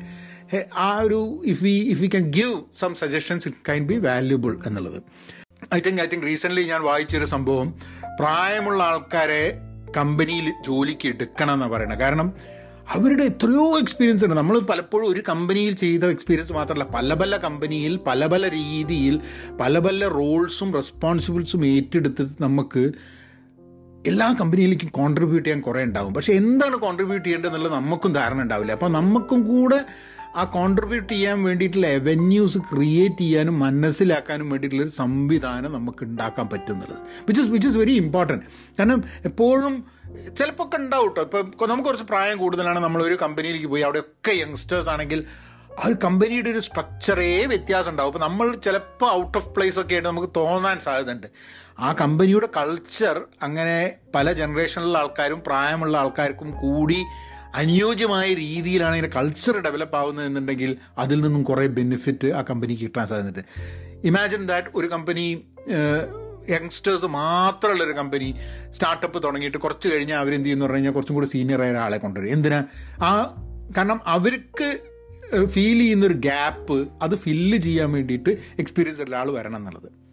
ആ 0.76 0.91
ഒരു 1.06 1.41
if 1.53 1.64
we 1.64 1.73
if 1.93 2.00
we 2.03 2.06
can 2.06 2.26
give 2.31 2.55
some 2.81 2.94
suggestions 2.94 3.49
it 3.49 3.58
can 3.69 3.87
be 3.87 3.97
valuable 4.06 4.53
എന്നുള്ളത്. 4.67 4.99
I 5.75 5.81
think 5.87 6.00
I 6.03 6.06
think 6.06 6.26
recently 6.26 6.64
ഞാൻ 6.73 6.82
വായിച്ചൊരു 6.82 7.25
സംഭവം 7.25 7.69
പ്രായമുള്ള 8.21 8.83
ആൾക്കാരെ 8.83 9.59
കമ്പനിയിൽ 9.97 10.53
ജോലിക്ക് 10.67 11.09
എടുക്കണം 11.09 11.55
എന്നാണ് 11.55 11.73
പറയുന്നത് 11.73 11.99
കാരണം 11.99 12.33
അവരുടെ 12.89 13.25
എത്രയോ 13.25 13.79
എക്സ്പീരിയൻസ് 13.79 14.25
ഉണ്ട്. 14.25 14.37
നമ്മൾ 14.37 14.59
പലപ്പോഴും 14.59 15.09
ഒരു 15.09 15.23
കമ്പനിയിൽ 15.29 15.75
ചെയ്ത 15.75 16.05
എക്സ്പീരിയൻസ് 16.05 16.53
മാത്രമല്ല 16.53 16.85
പല 16.85 17.15
പല 17.15 17.37
കമ്പനിയിൽ 17.37 17.97
പല 17.97 18.27
പല 18.27 18.51
രീതിയിൽ 18.51 19.21
പല 19.61 19.79
പല 19.79 20.09
റോൾസും 20.09 20.75
റെസ്പോൺസിബിൾസും 20.75 21.67
ഏറ്റെടുത്ത് 21.67 22.29
നമുക്ക് 22.41 22.93
എല്ലാ 24.07 24.35
കമ്പനിയിലേക്കും 24.41 24.89
കോൺട്രിബ്യൂട്ട് 24.89 25.49
ചെയ്യാൻ 25.49 25.61
കുറേ 25.61 25.83
ഉണ്ടാവും. 25.83 26.15
പക്ഷെ 26.15 26.33
എന്താണ് 26.33 26.77
കോൺട്രിബ്യൂട്ട് 26.77 27.27
ചെയ്യേണ്ടത് 27.27 27.51
എന്നുള്ളത് 27.51 27.75
നമുക്കും 27.75 28.13
ധാരണ 28.13 28.43
ഉണ്ടാവില്ല. 28.43 28.73
അപ്പോൾ 28.73 28.89
നമുക്കും 28.89 29.49
കൂടെ 29.49 29.85
ആ 30.37 30.44
കോൺട്രിബ്യൂട്ട് 30.44 31.12
ചെയ്യാൻ 31.12 31.43
വേണ്ടിയിട്ടുള്ള 31.44 31.88
വെന്യൂസ് 32.09 32.59
ക്രിയേറ്റ് 32.59 33.19
ചെയ്യാനും 33.19 33.59
മനസ്സിലാക്കാനും 33.59 34.50
വേണ്ടിയിട്ടുള്ള 34.50 34.85
ഒരു 34.85 34.94
സംവിധാനം 35.03 35.72
നമുക്ക് 35.72 36.05
ഉണ്ടാക്കാൻ 36.05 36.49
പറ്റുന്നുള്ളത്. 36.49 37.01
Which 37.29 37.43
is 37.43 37.51
which 37.51 37.69
is 37.69 37.77
very 37.77 37.93
important 37.93 38.44
കാരണം 38.79 39.05
എപ്പോഴും 39.25 39.77
ചിലപ്പോൾ 40.39 40.65
ഒക്കെ 40.65 40.77
ഉണ്ടാവും 40.77 41.08
കേട്ടോ 41.08 41.22
ഇപ്പം 41.22 41.69
നമുക്ക് 41.69 41.89
കുറച്ച് 41.89 42.05
പ്രായം 42.05 42.39
കൂടുതലാണ്. 42.39 42.79
നമ്മളൊരു 42.79 43.19
കമ്പനിയിലേക്ക് 43.22 43.67
പോയി 43.67 43.82
അവിടെയൊക്കെ 43.82 44.32
യങ്സ്റ്റേഴ്സ് 44.43 44.91
ആണെങ്കിൽ 44.91 45.27
ആ 45.79 45.87
ഒരു 45.87 45.96
കമ്പനിയുടെ 46.05 46.51
ഒരു 46.51 46.58
സ്ട്രക്ചറേ 46.58 47.46
വ്യത്യാസം 47.46 47.91
ഉണ്ടാവും. 47.91 48.10
അപ്പോൾ 48.10 48.25
നമ്മൾ 48.27 48.55
ചിലപ്പോൾ 48.55 49.08
ഔട്ട് 49.10 49.39
ഓഫ് 49.39 49.49
പ്ലേസ് 49.49 49.81
ഒക്കെ 49.81 49.94
ആയിട്ട് 49.94 50.08
നമുക്ക് 50.08 50.31
തോന്നാൻ 50.37 50.81
സാധ്യതയുണ്ട്. 50.81 51.27
ആ 51.79 51.93
കമ്പനിയുടെ 51.93 52.49
കൾച്ചർ 52.56 53.17
അങ്ങനെ 53.43 53.94
പല 54.15 54.32
ജനറേഷനിലുള്ള 54.32 54.99
ആൾക്കാരും 54.99 55.41
പ്രായമുള്ള 55.46 55.96
ആൾക്കാർക്കും 55.99 56.51
കൂടി 56.51 57.01
അനുയോജ്യമായ 57.56 58.34
രീതിയിലാണ് 58.34 58.96
ഇതിന്റെ 58.96 59.19
കൾച്ചർ 59.19 59.60
ഡെവലപ്പ് 59.60 59.96
ആവുന്നതെന്നുണ്ടെങ്കിൽ 59.96 60.77
അതിൽ 60.98 61.20
നിന്നും 61.20 61.43
കുറേ 61.43 61.67
ബെനിഫിറ്റ് 61.67 62.27
ആ 62.27 62.43
കമ്പനിക്ക് 62.43 62.82
കിട്ടാൻ 62.82 63.06
സാധ്യതയുണ്ട്. 63.06 63.41
ഇമാജിൻ 64.06 64.46
ദാറ്റ് 64.46 64.69
ഒരു 64.75 64.86
കമ്പനി 64.86 65.44
യങ്സ്റ്റേഴ്സ് 66.48 67.06
മാത്രമുള്ള 67.06 67.84
ഒരു 67.84 67.93
കമ്പനി 67.93 68.34
സ്റ്റാർട്ടപ്പ് 68.70 69.22
തുടങ്ങിയിട്ട് 69.22 69.58
കുറച്ച് 69.58 69.89
കഴിഞ്ഞാൽ 69.89 70.19
അവരെന്ത് 70.19 70.46
ചെയ്യുന്നു 70.46 70.65
പറഞ്ഞു 70.65 70.77
കഴിഞ്ഞാൽ 70.77 70.93
കുറച്ചും 70.93 71.15
കൂടി 71.15 71.27
സീനിയർ 71.27 71.63
ആയ 71.63 71.70
ഒരാളെ 71.70 71.98
കൊണ്ടുവരും. 71.98 72.32
എന്തിനാ? 72.32 72.65
ആ 73.03 73.34
കാരണം 73.77 74.01
അവർക്ക് 74.06 74.79
ഫീൽ 75.44 75.79
ചെയ്യുന്നൊരു 75.79 76.13
ഗ്യാപ്പ് 76.13 76.89
അത് 77.03 77.15
ഫില്ല് 77.15 77.58
ചെയ്യാൻ 77.58 77.93
വേണ്ടിയിട്ട് 77.93 78.31
എക്സ്പീരിയൻസ് 78.58 79.03
ഉള്ള 79.03 79.17
ആൾ 79.17 79.32
വരണം 79.32 79.56
എന്നുള്ളത്. 79.56 80.06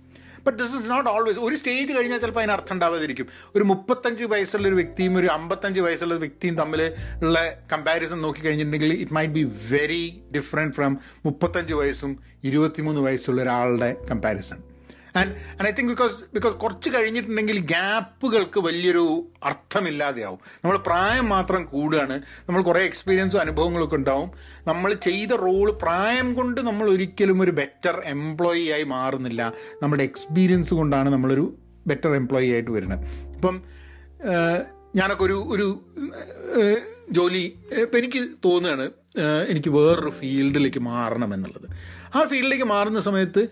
But 0.45 0.57
this 0.63 0.75
is 0.75 0.89
not 0.89 1.09
always 1.09 1.39
ഒരു 1.39 1.55
സ്റ്റേജ് 1.55 1.93
കഴിഞ്ഞാൽ 1.93 2.17
ചിലപ്പോൾ 2.17 2.39
അതിന് 2.39 2.51
അർത്ഥം 2.51 2.73
ഉണ്ടാവാതിരിക്കും. 2.73 3.27
ഒരു 3.55 3.63
മുപ്പത്തഞ്ച് 3.63 4.23
വയസ്സുള്ള 4.23 4.67
ഒരു 4.67 4.75
വ്യക്തിയും 4.75 5.17
ഒരു 5.17 5.27
അമ്പത്തഞ്ച് 5.27 5.81
വയസ്സുള്ള 5.81 6.15
വ്യക്തിയും 6.15 6.55
തമ്മിൽ 6.55 6.91
ഉള്ള 7.21 7.57
കമ്പാരിസൺ 7.73 8.21
നോക്കി 8.21 8.41
കഴിഞ്ഞിട്ടുണ്ടെങ്കിൽ 8.41 8.93
it 8.93 9.13
might 9.13 9.33
be 9.33 9.51
very 9.71 10.21
different 10.35 10.75
from 10.75 10.99
മുപ്പത്തഞ്ച് 11.25 11.73
വയസ്സും 11.73 12.19
ഇരുപത്തിമൂന്ന് 12.43 13.01
വയസ്സുള്ള 13.01 13.41
ഒരാളുടെ 13.41 13.95
comparison 14.11 14.72
and 15.15 15.31
and 15.31 15.67
I 15.67 15.71
think 15.71 15.89
because 15.89 16.23
because 16.33 16.55
കുറച്ച് 16.55 16.89
കഴിഞ്ഞിട്ടുണ്ടെങ്കിൽ 16.89 17.59
ഗ്യാപ്പുകൾക്ക് 17.59 18.59
വലിയൊരു 18.59 19.31
അർത്ഥമില്ലാതെയാവും. 19.43 20.39
നമ്മൾ 20.63 20.77
പ്രായം 20.77 21.29
മാത്രം 21.29 21.65
കൂടുകയാണ്. 21.65 22.21
നമ്മൾ 22.49 22.61
കുറേ 22.61 22.81
എക്സ്പീരിയൻസും 22.81 23.39
അനുഭവങ്ങളൊക്കെ 23.39 23.95
ഉണ്ടാവും. 23.95 24.31
നമ്മൾ 24.67 24.93
ചെയ്ത 24.93 25.29
റോൾ 25.29 25.71
പ്രായം 25.71 26.33
കൊണ്ട് 26.33 26.61
നമ്മൾ 26.61 26.89
ഒരിക്കലും 26.89 27.41
ഒരു 27.41 27.51
ബെറ്റർ 27.51 28.01
എംപ്ലോയി 28.05 28.67
ആയി 28.67 28.83
മാറുന്നില്ല. 28.83 29.53
നമ്മുടെ 29.81 30.03
എക്സ്പീരിയൻസ് 30.03 30.73
കൊണ്ടാണ് 30.73 31.09
നമ്മളൊരു 31.09 31.57
ബെറ്റർ 31.87 32.11
എംപ്ലോയി 32.15 32.49
ആയിട്ട് 32.49 32.71
വരുന്നത്. 32.71 32.99
ഇപ്പം 33.35 33.61
ഞാനൊക്കെ 34.95 35.23
ഒരു 35.23 35.33
ഒരു 35.33 35.67
ജോലി 37.11 37.59
ഇപ്പം 37.81 37.97
എനിക്ക് 37.97 38.27
തോന്നുകയാണ് 38.45 38.91
എനിക്ക് 39.47 39.69
വേറൊരു 39.69 40.09
ഫീൽഡിലേക്ക് 40.09 40.79
മാറണം 40.79 41.33
എന്നുള്ളത്. 41.33 41.67
ആ 42.15 42.23
ഫീൽഡിലേക്ക് 42.23 42.65
മാറുന്ന 42.65 42.99
സമയത്ത് 42.99 43.47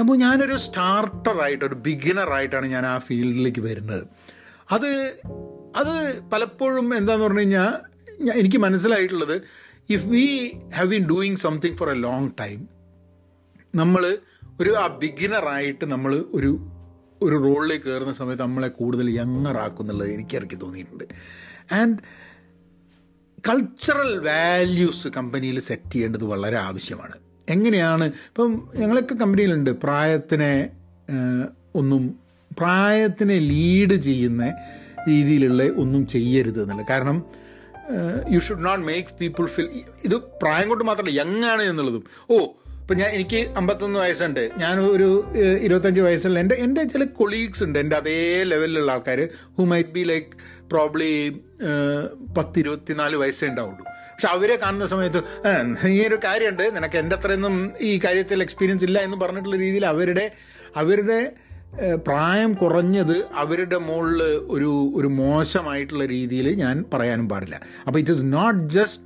അപ്പോൾ 0.00 0.16
ഞാനൊരു 0.16 0.56
സ്റ്റാർട്ടറായിട്ട് 0.56 1.64
ഒരു 1.64 1.74
ബിഗിനറായിട്ടാണ് 1.74 2.66
ഞാൻ 2.66 2.86
ആ 2.86 2.98
ഫീൽഡിലേക്ക് 2.98 3.60
വരുന്നത്. 3.60 4.06
അത് 4.72 5.18
അത് 5.76 6.20
പലപ്പോഴും 6.32 6.96
എന്താന്ന് 6.96 7.24
പറഞ്ഞു 7.24 7.38
കഴിഞ്ഞാൽ 7.38 7.72
ഞാൻ- 8.20 8.38
എനിക്ക് 8.38 8.56
മനസ്സിലായിട്ടുള്ളത് 8.56 9.42
if 9.90 10.06
we 10.06 10.56
have 10.74 10.88
been 10.88 11.08
doing 11.08 11.36
something 11.36 11.76
for 11.76 11.90
a 11.90 11.94
long 11.94 12.30
time 12.40 12.68
നമ്മൾ 13.74 14.18
ഒരു 14.60 14.70
ആ 14.70 14.86
ബിഗിനറായിട്ട് 14.86 15.84
നമ്മൾ 15.84 16.24
ഒരു 16.34 16.72
ഒരു 17.22 17.36
റോളിലേക്ക് 17.36 17.84
കയറുന്ന 17.84 18.12
സമയത്ത് 18.12 18.42
നമ്മളെ 18.42 18.68
കൂടുതൽ 18.68 19.10
യങ്ങറാക്കും 19.10 19.82
എന്നുള്ളത് 19.82 20.10
എനിക്കിറക്കി 20.10 20.54
തോന്നിയിട്ടുണ്ട്. 20.54 21.04
ആൻഡ് 21.74 21.98
കൾച്ചറൽ 23.48 24.18
വാല്യൂസ് 24.18 25.08
കമ്പനിയിൽ 25.08 25.60
സെറ്റ് 25.60 25.92
ചെയ്യേണ്ടത് 25.92 26.24
വളരെ 26.24 26.56
ആവശ്യമാണ്. 26.56 27.25
എങ്ങനെയാണ്? 27.48 28.06
ഇപ്പം 28.28 28.52
ഞങ്ങളൊക്കെ 28.76 29.14
കമ്പനിയിലുണ്ട്. 29.14 29.70
പ്രായത്തിനെ 29.70 30.52
ഒന്നും 31.74 32.02
പ്രായത്തിനെ 32.58 33.38
ലീഡ് 33.38 33.96
ചെയ്യുന്ന 34.02 34.44
രീതിയിലുള്ള 35.08 35.62
ഒന്നും 35.82 36.06
ചെയ്യരുത് 36.06 36.62
എന്നുള്ളത് 36.62 36.86
കാരണം 36.90 37.18
you 38.30 38.38
should 38.38 38.64
not 38.64 38.84
make 38.84 39.08
people 39.20 39.46
feel 39.46 39.68
ഇത് 40.04 40.16
പ്രായം 40.42 40.68
കൊണ്ട് 40.68 40.84
മാത്രമല്ല 40.84 41.12
യങ് 41.20 41.44
ആണ് 41.44 41.62
എന്നുള്ളതും. 41.62 42.04
ഓ 42.30 42.38
ഇപ്പം 42.80 42.98
ഞാൻ 42.98 43.10
എനിക്ക് 43.10 43.38
അമ്പത്തൊന്ന് 43.56 43.98
വയസ്സുണ്ട്. 43.98 44.42
ഞാൻ 44.58 44.80
ഒരു 44.80 45.08
ഇരുപത്തഞ്ച് 45.62 46.00
വയസ്സുള്ള 46.00 46.38
എന്റെ 46.38 46.54
എന്റെ 46.54 46.82
ചില 46.84 47.04
കൊളീഗ്സ് 47.04 47.62
ഉണ്ട്. 47.64 47.78
എന്റെ 47.78 47.96
അതേ 47.96 48.42
ലെവലിലുള്ള 48.42 48.92
ആൾക്കാർ 48.92 49.20
who 49.58 49.64
might 49.64 49.90
be 49.90 50.00
like 50.00 50.28
probably 50.72 51.10
പത്ത് 52.38 52.58
ഇരുപത്തിനാല് 52.62 53.16
വയസ്സേ 53.16 53.46
ഉണ്ടാവുള്ളൂ. 53.52 53.84
പക്ഷെ 54.12 54.28
അവരെ 54.28 54.56
കാണുന്ന 54.56 54.86
സമയത്ത് 54.86 55.20
ഈ 55.94 55.98
ഒരു 56.08 56.18
കാര്യമുണ്ട്. 56.24 56.64
നിനക്ക് 56.76 56.98
എന്റെ 57.02 57.16
അത്രയൊന്നും 57.16 57.56
ഈ 57.88 58.00
കാര്യത്തിൽ 58.04 58.42
എക്സ്പീരിയൻസ് 58.46 58.84
ഇല്ല 58.84 58.98
എന്ന് 59.06 59.16
പറഞ്ഞിട്ടുള്ള 59.16 59.56
രീതിയിൽ 59.56 59.86
അവരുടെ 59.86 60.26
അവരുടെ 60.82 61.18
പ്രായം 62.08 62.50
കുറഞ്ഞത് 62.54 63.16
അവരുടെ 63.42 63.78
മുകളിൽ 63.88 64.20
ഒരു 64.54 64.70
ഒരു 64.98 65.08
മോശമായിട്ടുള്ള 65.22 66.04
രീതിയിൽ 66.06 66.46
ഞാൻ 66.54 66.76
പറയാനും 66.92 67.26
പാടില്ല. 67.28 67.56
അപ്പോൾ 67.86 67.98
ഇറ്റ് 67.98 68.14
ഇസ് 68.16 68.24
നോട്ട് 68.32 68.62
ജസ്റ്റ് 68.76 69.02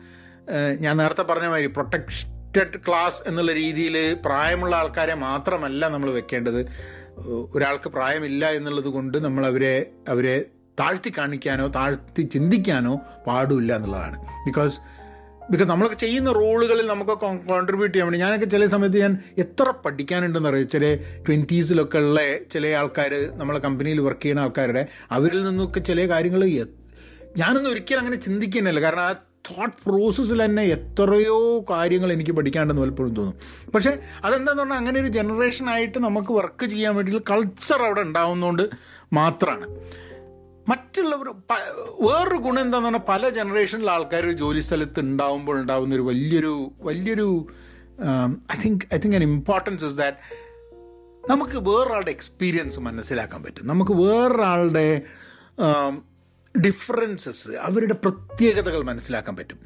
ഞാൻ 0.85 0.95
നേരത്തെ 0.97 1.23
പറഞ്ഞ 1.23 1.47
മാതിരി 1.47 1.67
പ്രൊട്ടക്റ്റഡ് 1.67 2.79
ക്ലാസ് 2.87 3.21
എന്നുള്ള 3.29 3.53
രീതിയിൽ 3.53 3.97
പ്രായമുള്ള 4.25 4.77
ആൾക്കാരെ 4.77 5.15
മാത്രമല്ല 5.15 5.89
നമ്മൾ 5.89 6.11
വെക്കേണ്ടത്. 6.11 6.61
ഒരാൾക്ക് 7.55 7.89
പ്രായമില്ല 7.89 8.51
എന്നുള്ളത് 8.59 8.91
കൊണ്ട് 8.97 9.19
നമ്മൾ 9.25 9.43
അവരെ 9.47 9.75
അവരെ 10.09 10.37
താഴ്ത്തി 10.81 11.13
കാണിക്കാനോ 11.19 11.67
താഴ്ത്തി 11.67 12.23
ചിന്തിക്കാനോ 12.23 12.95
പാടില്ല 13.27 13.77
എന്നുള്ളതാണ്. 13.77 14.17
ബിക്കോസ് 14.47 14.81
ബിക്കോസ് 15.51 15.71
നമ്മളൊക്കെ 15.71 15.97
ചെയ്യുന്ന 15.97 16.33
റോളുകളിൽ 16.33 16.87
നമുക്ക് 16.87 17.11
കോൺട്രിബ്യൂട്ട് 17.47 17.95
ചെയ്യാൻ 17.95 18.07
വേണ്ടി. 18.07 18.27
ഞാനൊക്കെ 18.27 18.47
ചില 18.47 18.67
സമയത്ത് 18.67 18.99
ഞാൻ 19.01 19.19
എത്ര 19.39 19.73
പഠിക്കാനുണ്ടെന്ന് 19.85 20.49
അറിയാം? 20.49 20.69
ചില 20.69 20.95
ട്വന്റീസിലൊക്കെ 21.29 21.99
ഉള്ള 21.99 22.21
ചില 22.51 22.67
ആൾക്കാർ 22.67 23.13
നമ്മളെ 23.39 23.61
കമ്പനിയിൽ 23.61 24.01
വർക്ക് 24.01 24.21
ചെയ്യുന്ന 24.21 24.41
ആൾക്കാരുടെ 24.41 24.87
അവരിൽ 25.11 25.45
നിന്നൊക്കെ 25.45 25.81
ചില 25.81 26.09
കാര്യങ്ങൾ 26.09 26.45
ഞാനൊന്നും 27.37 27.71
ഒരിക്കലും 27.71 27.99
അങ്ങനെ 27.99 28.17
ചിന്തിക്കുന്നില്ല. 28.17 28.81
കാരണം 28.81 29.03
ആ 29.03 29.13
തോട്ട് 29.51 29.77
പ്രോസസ്സിൽ 29.87 30.45
തന്നെ 30.45 30.63
എത്രയോ 30.63 31.65
കാര്യങ്ങൾ 31.71 32.13
എനിക്ക് 32.13 32.33
പഠിക്കാണ്ടെന്ന് 32.33 32.83
പലപ്പോഴും 32.83 33.15
തോന്നും. 33.15 33.37
പക്ഷേ 33.75 33.93
അതെന്താന്ന് 34.25 34.63
പറഞ്ഞാൽ 34.63 34.77
അങ്ങനെ 34.77 35.01
ഒരു 35.01 35.09
ജനറേഷനായിട്ട് 35.09 35.99
നമുക്ക് 35.99 36.33
വർക്ക് 36.33 36.67
ചെയ്യാൻ 36.67 36.95
വേണ്ടിയിട്ടുള്ള 36.95 37.37
കൾച്ചർ 37.37 37.83
അവിടെ 37.83 38.01
ഉണ്ടാവുന്നതുകൊണ്ട് 38.01 38.65
മാത്രമാണ് 39.13 39.67
മറ്റുള്ളവർ 40.71 41.29
വേറൊരു 42.01 42.37
ഗുണം 42.37 42.61
എന്താന്ന് 42.61 42.89
പറഞ്ഞാൽ 42.89 43.07
പല 43.09 43.29
ജനറേഷനിലെ 43.29 43.91
ആൾക്കാർ 43.91 44.31
ജോലി 44.31 44.61
സ്ഥലത്ത് 44.61 45.01
ഉണ്ടാവുമ്പോൾ 45.01 45.61
ഉണ്ടാവുന്ന 45.61 45.95
ഒരു 45.95 46.03
വലിയൊരു 46.03 46.73
വലിയൊരു 46.81 47.47
I 48.53 48.63
think 48.65 48.95
I 48.95 48.99
think 48.99 49.17
an 49.17 49.23
importance 49.23 49.85
is 49.85 49.99
that 49.99 50.17
നമുക്ക് 51.31 51.59
വേറൊരാളുടെ 51.59 52.11
എക്സ്പീരിയൻസ് 52.11 52.81
മനസ്സിലാക്കാൻ 52.81 53.43
പറ്റും. 53.43 53.67
നമുക്ക് 53.67 53.93
വേറൊരാളുടെ 53.93 55.03
ഡിഫറൻസസ് 56.67 57.51
അവരുടെ 57.51 57.95
പ്രത്യേകതകൾ 57.95 58.83
മനസ്സിലാക്കാൻ 58.83 59.37
പറ്റും. 59.37 59.59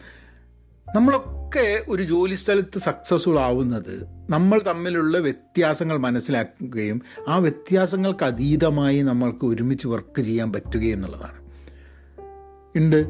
നമ്മളൊക്കെ 0.96 1.84
ഒരു 1.88 2.02
ജോലി 2.02 2.34
സ്ഥലത്ത് 2.34 2.78
സക്സസ്ഫുൾ 2.78 3.40
ആവുന്നത് 3.40 4.13
നമ്മൾ 4.30 4.60
തമ്മിലുള്ള 4.66 5.18
വ്യത്യാസങ്ങൾ 5.18 5.96
മനസ്സിലാക്കുകയും 5.96 7.02
ആ 7.28 7.36
വ്യത്യാസങ്ങൾക്ക് 7.36 8.24
അതീതമായി 8.24 9.02
നമ്മൾക്ക് 9.02 9.44
ഒരുമിച്ച് 9.44 9.88
വർക്ക് 9.88 10.20
ചെയ്യാൻ 10.20 10.52
പറ്റുകയും 10.52 10.94
എന്നുള്ളതാണ്. 10.94 11.44
ഉണ്ട്. 12.78 13.06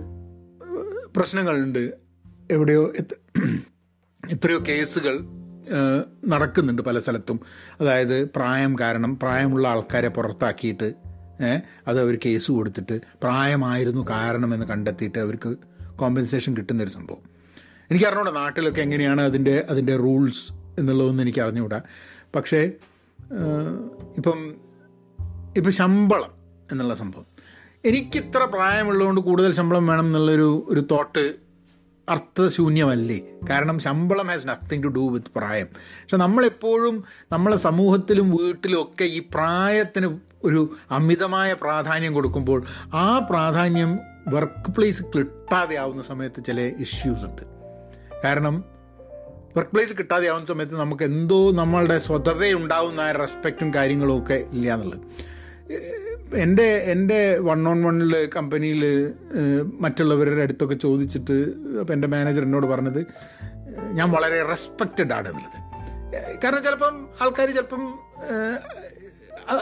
പ്രശ്നങ്ങളുണ്ട്. 1.16 1.94
എവിടെയോ 2.50 2.92
എത്ര- 2.98 3.48
എത്രയോ 4.30 4.58
കേസുകൾ 4.68 5.20
നടക്കുന്നുണ്ട് 6.26 6.82
പല 6.82 6.98
സ്ഥലത്തും. 6.98 7.40
അതായത് 7.80 8.24
പ്രായം 8.24 8.78
കാരണം 8.78 9.18
പ്രായമുള്ള 9.18 9.68
ആൾക്കാരെ 9.68 10.08
പുറത്താക്കിയിട്ട് 10.08 10.94
അത് 11.88 12.00
അവർ 12.00 12.18
കേസ് 12.26 12.52
കൊടുത്തിട്ട് 12.52 13.00
പ്രായമായിരുന്നു 13.22 14.08
കാരണമെന്ന് 14.10 14.66
കണ്ടെത്തിയിട്ട് 14.66 15.18
അവർക്ക് 15.18 15.56
കോമ്പൻസേഷൻ 15.96 16.56
കിട്ടുന്നൊരു 16.56 16.90
സംഭവം. 16.90 17.34
എനിക്ക് 17.90 18.06
അറിഞ്ഞൂടാ 18.06 18.30
നാട്ടിലൊക്കെ 18.30 18.82
എങ്ങനെയാണ് 18.82 19.20
അതിന്റെ 19.20 19.66
അതിന്റെ 19.70 19.96
റൂൾസ് 19.96 20.63
എന്നുള്ളതൊന്നും 20.78 21.24
എനിക്ക് 21.24 21.40
അറിഞ്ഞുകൂടാ 21.40 21.80
പക്ഷേ 22.34 22.72
ഇപ്പം 24.16 24.54
ഇപ്പം 25.56 25.72
ശമ്പളം 25.72 26.32
എന്നുള്ള 26.72 26.94
സംഭവം. 26.94 27.26
എനിക്കിത്ര 27.84 28.38
പ്രായമുള്ളതുകൊണ്ട് 28.44 29.20
കൂടുതൽ 29.20 29.52
ശമ്പളം 29.52 29.86
വേണം 29.86 30.06
എന്നുള്ളൊരു 30.06 30.66
ഒരു 30.68 30.86
തോട്ട് 30.90 31.34
അർത്ഥശൂന്യമല്ലേ? 32.08 33.20
കാരണം 33.50 33.78
ശമ്പളം 33.78 34.26
has 34.26 34.48
nothing 34.48 34.82
to 34.82 34.88
do 34.88 35.10
with 35.10 35.26
പ്രായം. 35.36 35.66
പക്ഷെ 35.66 36.16
നമ്മളെപ്പോഴും 36.16 37.04
നമ്മളെ 37.32 37.56
സമൂഹത്തിലും 37.56 38.30
വീട്ടിലും 38.30 38.82
ഒക്കെ 38.82 39.04
ഈ 39.04 39.22
പ്രായത്തിന് 39.34 40.18
ഒരു 40.44 40.76
അമിതമായ 40.90 41.52
പ്രാധാന്യം 41.52 42.12
കൊടുക്കുമ്പോൾ 42.12 42.64
ആ 42.94 43.26
പ്രാധാന്യം 43.30 43.98
വർക്ക് 44.28 44.70
പ്ലേസ് 44.70 45.02
കിട്ടാതെ 45.02 45.76
ആവുന്ന 45.76 46.02
സമയത്ത് 46.02 46.44
ചില 46.44 46.60
ഇഷ്യൂസ് 46.60 47.24
ഉണ്ട്. 47.24 47.42
കാരണം 48.24 48.73
വർക്ക് 49.56 49.70
പ്ലേസ് 49.74 49.94
കിട്ടാതെ 49.98 50.28
ആവുന്ന 50.28 50.46
സമയത്ത് 50.46 50.74
നമുക്ക് 50.74 51.04
എന്തോ 51.04 51.50
നമ്മളുടെ 51.50 51.98
സ്വതവേ 51.98 52.52
ഉണ്ടാവുന്ന 52.52 53.12
റെസ്പെക്റ്റും 53.12 53.74
കാര്യങ്ങളും 53.74 54.18
ഒക്കെ 54.18 54.44
ഇല്ല 54.52 54.74
എന്നുള്ളത് 54.74 55.00
എന്റെ 56.36 56.82
എന്റെ 56.84 57.38
വൺ 57.38 57.68
ഓൺ 57.68 57.84
വണ്ണിൽ 57.84 58.30
കമ്പനിയിൽ 58.36 58.82
മറ്റുള്ളവരുടെ 59.80 60.42
അടുത്തൊക്കെ 60.42 60.74
ചോദിച്ചിട്ട് 60.74 61.36
അപ്പം 61.80 61.92
എന്റെ 61.92 62.08
മാനേജർ 62.08 62.42
എന്നോട് 62.42 62.66
പറഞ്ഞത് 62.66 63.00
ഞാൻ 63.92 64.10
വളരെ 64.10 64.42
റെസ്പെക്റ്റഡ് 64.48 65.12
ആണ് 65.12 65.28
എന്നുള്ളത് 65.28 65.60
കാരണം 66.44 66.62
ചിലപ്പം 66.62 67.08
ആൾക്കാർ 67.20 67.50
ചിലപ്പം 67.50 67.82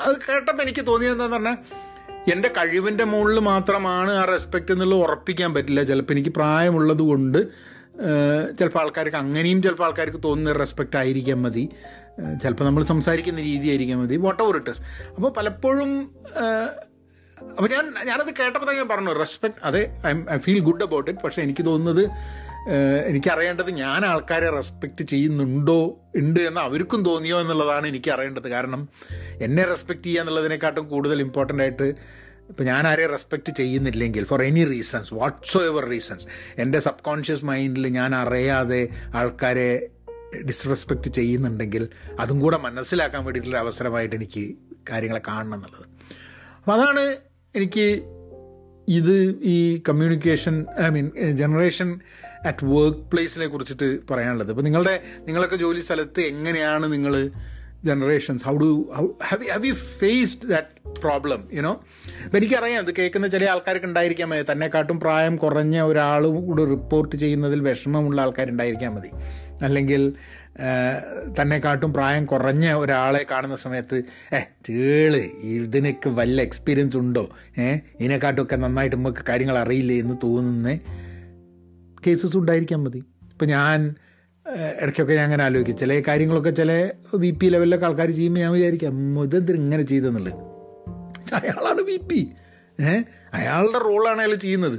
അത് 0.06 0.16
കേട്ടപ്പോൾ 0.28 0.62
എനിക്ക് 0.62 0.86
തോന്നിയത് 0.86 1.12
എന്താണെന്ന് 1.12 1.36
പറഞ്ഞാൽ 1.36 1.58
എന്റെ 2.32 2.48
കഴിവിന്റെ 2.48 3.04
മുകളിൽ 3.04 3.38
മാത്രമാണ് 3.38 4.10
ആ 4.10 4.24
റെസ്പെക്റ്റ് 4.24 4.72
എന്നുള്ളത് 4.72 5.00
ഉറപ്പിക്കാൻ 5.00 5.54
പറ്റില്ല. 5.54 5.82
ചിലപ്പോൾ 5.82 6.12
എനിക്ക് 6.12 6.30
പ്രായമുള്ളത് 6.30 7.02
കൊണ്ട് 7.02 7.38
ചിലപ്പോൾ 8.58 8.78
ആൾക്കാർക്ക് 8.78 9.16
അങ്ങനെയും 9.16 9.62
ചിലപ്പോൾ 9.62 9.84
ആൾക്കാർക്ക് 9.84 10.20
തോന്നുന്ന 10.24 10.58
റെസ്പെക്റ്റ് 10.58 10.96
ആയിരിക്കാൻ 10.96 11.42
മതി. 11.42 11.68
ചിലപ്പോൾ 12.42 12.64
നമ്മൾ 12.64 12.84
സംസാരിക്കുന്ന 12.84 13.40
രീതി 13.40 13.68
ആയിരിക്കാൻ 13.68 13.98
മതി. 13.98 14.16
വാട്ട് 14.16 14.42
ഓവർ 14.42 14.70
ഇസ് 14.70 14.82
അപ്പോൾ 15.14 15.32
പലപ്പോഴും 15.32 16.10
അപ്പോൾ 17.50 17.68
ഞാൻ 17.70 17.84
ഞാനത് 18.06 18.34
കേട്ടപ്പോൾ 18.40 18.66
തന്നെ 18.66 18.78
ഞാൻ 18.78 18.88
പറഞ്ഞു 18.88 19.12
റെസ്പെക്ട് 19.18 19.54
അതെ 19.64 20.00
I 20.06 20.34
I 20.34 20.38
feel 20.38 20.58
good 20.58 20.82
about 20.82 21.10
it 21.10 21.20
പക്ഷേ 21.20 21.42
എനിക്ക് 21.42 21.66
തോന്നുന്നത് 21.66 22.10
എനിക്കറിയേണ്ടത് 23.06 23.70
ഞാൻ 23.70 24.06
ആൾക്കാരെ 24.06 24.50
റെസ്പെക്റ്റ് 24.50 25.04
ചെയ്യുന്നുണ്ടോ 25.04 26.00
ഉണ്ട് 26.16 26.40
എന്ന് 26.40 26.60
അവർക്കും 26.60 27.02
തോന്നിയോ 27.02 27.40
എന്നുള്ളതാണ് 27.40 27.86
എനിക്ക് 27.86 28.10
അറിയേണ്ടത്. 28.10 28.48
കാരണം 28.48 28.88
എന്നെ 29.40 29.64
റെസ്പെക്റ്റ് 29.64 30.04
ചെയ്യുക 30.04 30.20
എന്നുള്ളതിനെക്കാട്ടും 30.20 30.88
കൂടുതൽ 30.88 31.20
ഇമ്പോർട്ടന്റ് 31.20 31.62
ആയിട്ട് 31.62 31.94
ഇപ്പം 32.50 32.64
ഞാൻ 32.64 32.86
ആരെയും 32.86 33.10
റെസ്പെക്റ്റ് 33.10 33.52
ചെയ്യുന്നില്ലെങ്കിൽ 33.52 34.24
for 34.24 34.42
any 34.42 34.64
reasons 34.64 35.14
whatsoever 35.64 35.88
reasons 35.88 36.26
എന്റെ 36.58 36.78
സബ് 36.78 37.02
കോൺഷ്യസ് 37.02 37.44
മൈൻഡിൽ 37.44 37.86
ഞാൻ 37.86 38.14
അറിയാതെ 38.14 38.88
ആൾക്കാരെ 39.14 39.88
ഡിസ്റെസ്പെക്റ്റ് 40.46 41.10
ചെയ്യുന്നുണ്ടെങ്കിൽ 41.10 41.88
അതും 42.20 42.40
കൂടെ 42.40 42.56
മനസ്സിലാക്കാൻ 42.56 43.24
വേണ്ടിയിട്ടുള്ള 43.24 43.58
അവസരമായിട്ട് 43.58 44.16
എനിക്ക് 44.16 44.54
കാര്യങ്ങളെ 44.90 45.22
കാണണം 45.28 45.54
എന്നുള്ളത്. 45.54 45.86
അപ്പോൾ 46.58 46.72
അതാണ് 46.72 47.16
എനിക്ക് 47.56 48.02
ഇത് 48.88 49.40
ഈ 49.42 49.82
communication 49.88 50.66
I 50.80 50.88
mean 50.88 51.10
generation 51.30 52.00
at 52.46 52.64
work 52.64 52.98
പ്ലേസിനെ 52.98 53.46
കുറിച്ചിട്ട് 53.46 54.00
പറയാനുള്ളത്. 54.10 54.50
ഇപ്പോൾ 54.50 54.62
നിങ്ങളുടെ 54.62 55.02
നിങ്ങളൊക്കെ 55.18 55.56
ജോലി 55.56 55.80
സ്ഥലത്ത് 55.80 56.20
എങ്ങനെയാണ് 56.20 56.92
നിങ്ങൾ 56.92 57.30
generations 57.84 58.44
how 58.44 58.56
do 58.56 58.90
how 58.94 59.06
have 59.24 59.48
have 59.50 59.66
you 59.66 59.72
faced 59.98 60.48
that 60.48 60.68
problem 61.00 61.48
you know 61.52 61.72
അപ്പം 62.24 62.36
എനിക്കറിയാം 62.36 62.82
ഇത് 62.82 62.94
കേൾക്കുന്ന 62.98 63.26
ചില 63.26 63.44
ആൾക്കാർക്ക് 63.44 63.86
ഉണ്ടായിരിക്കാൻ 63.86 64.28
മതി. 64.28 64.52
തന്നെക്കാട്ടും 64.52 65.00
പ്രായം 65.00 65.36
കുറഞ്ഞ 65.36 65.80
ഒരാൾ 65.80 66.26
കൂടെ 66.26 66.64
റിപ്പോർട്ട് 66.64 67.16
ചെയ്യുന്നതിൽ 67.16 67.60
വിഷമമുള്ള 67.60 68.20
ആൾക്കാരുണ്ടായിരിക്കാൻ 68.22 68.94
മതി. 68.94 69.10
അല്ലെങ്കിൽ 69.64 70.02
തന്നെക്കാട്ടും 71.40 71.92
പ്രായം 71.92 72.26
കുറഞ്ഞ 72.26 72.72
ഒരാളെ 72.74 73.26
കാണുന്ന 73.30 73.56
സമയത്ത് 73.56 73.98
ഏ 74.34 74.40
ചേൾ 74.66 75.16
ഇതിനൊക്കെ 75.52 76.10
വല്ല 76.10 76.42
എക്സ്പീരിയൻസ് 76.42 76.96
ഉണ്ടോ? 76.96 77.24
ഏ 77.58 77.68
ഇതിനെക്കാട്ടുമൊക്കെ 78.00 78.56
നന്നായിട്ട് 78.56 78.96
നമുക്ക് 78.96 79.24
കാര്യങ്ങൾ 79.28 79.58
അറിയില്ലേ? 79.58 79.98
എന്ന് 79.98 80.14
തോന്നുന്ന 80.22 80.78
കേസസ് 82.06 82.36
ഉണ്ടായിരിക്കാൻ 82.36 82.84
മതി. 82.84 82.98
ഇപ്പം 83.32 83.48
ഞാൻ 83.48 83.78
ഏഹ്, 83.82 84.11
ഇടയ്ക്കൊക്കെ 84.82 85.14
ഞാൻ 85.14 85.24
അങ്ങനെ 85.24 85.44
ആലോചിക്കും. 85.44 85.76
ചില 85.76 86.02
കാര്യങ്ങളൊക്കെ 86.08 86.50
ചില 86.50 86.90
വി 87.14 87.30
പി 87.30 87.46
ലെവലിലൊക്കെ 87.46 87.86
ആൾക്കാർ 87.86 88.10
ചെയ്യുമ്പോൾ 88.10 88.40
ഞാൻ 88.40 88.52
വിചാരിക്കും 88.52 89.22
ഇതെന്തിന് 89.22 89.56
ഇങ്ങനെ 89.56 89.82
ചെയ്തെന്നുള്ളത്? 89.82 90.34
അയാളാണ് 91.34 91.80
വി 91.80 91.96
പി 91.96 92.28
ഏ 92.80 93.02
അയാളുടെ 93.34 93.78
റോളാണ് 93.78 94.20
അയാൾ 94.20 94.34
ചെയ്യുന്നത്. 94.34 94.78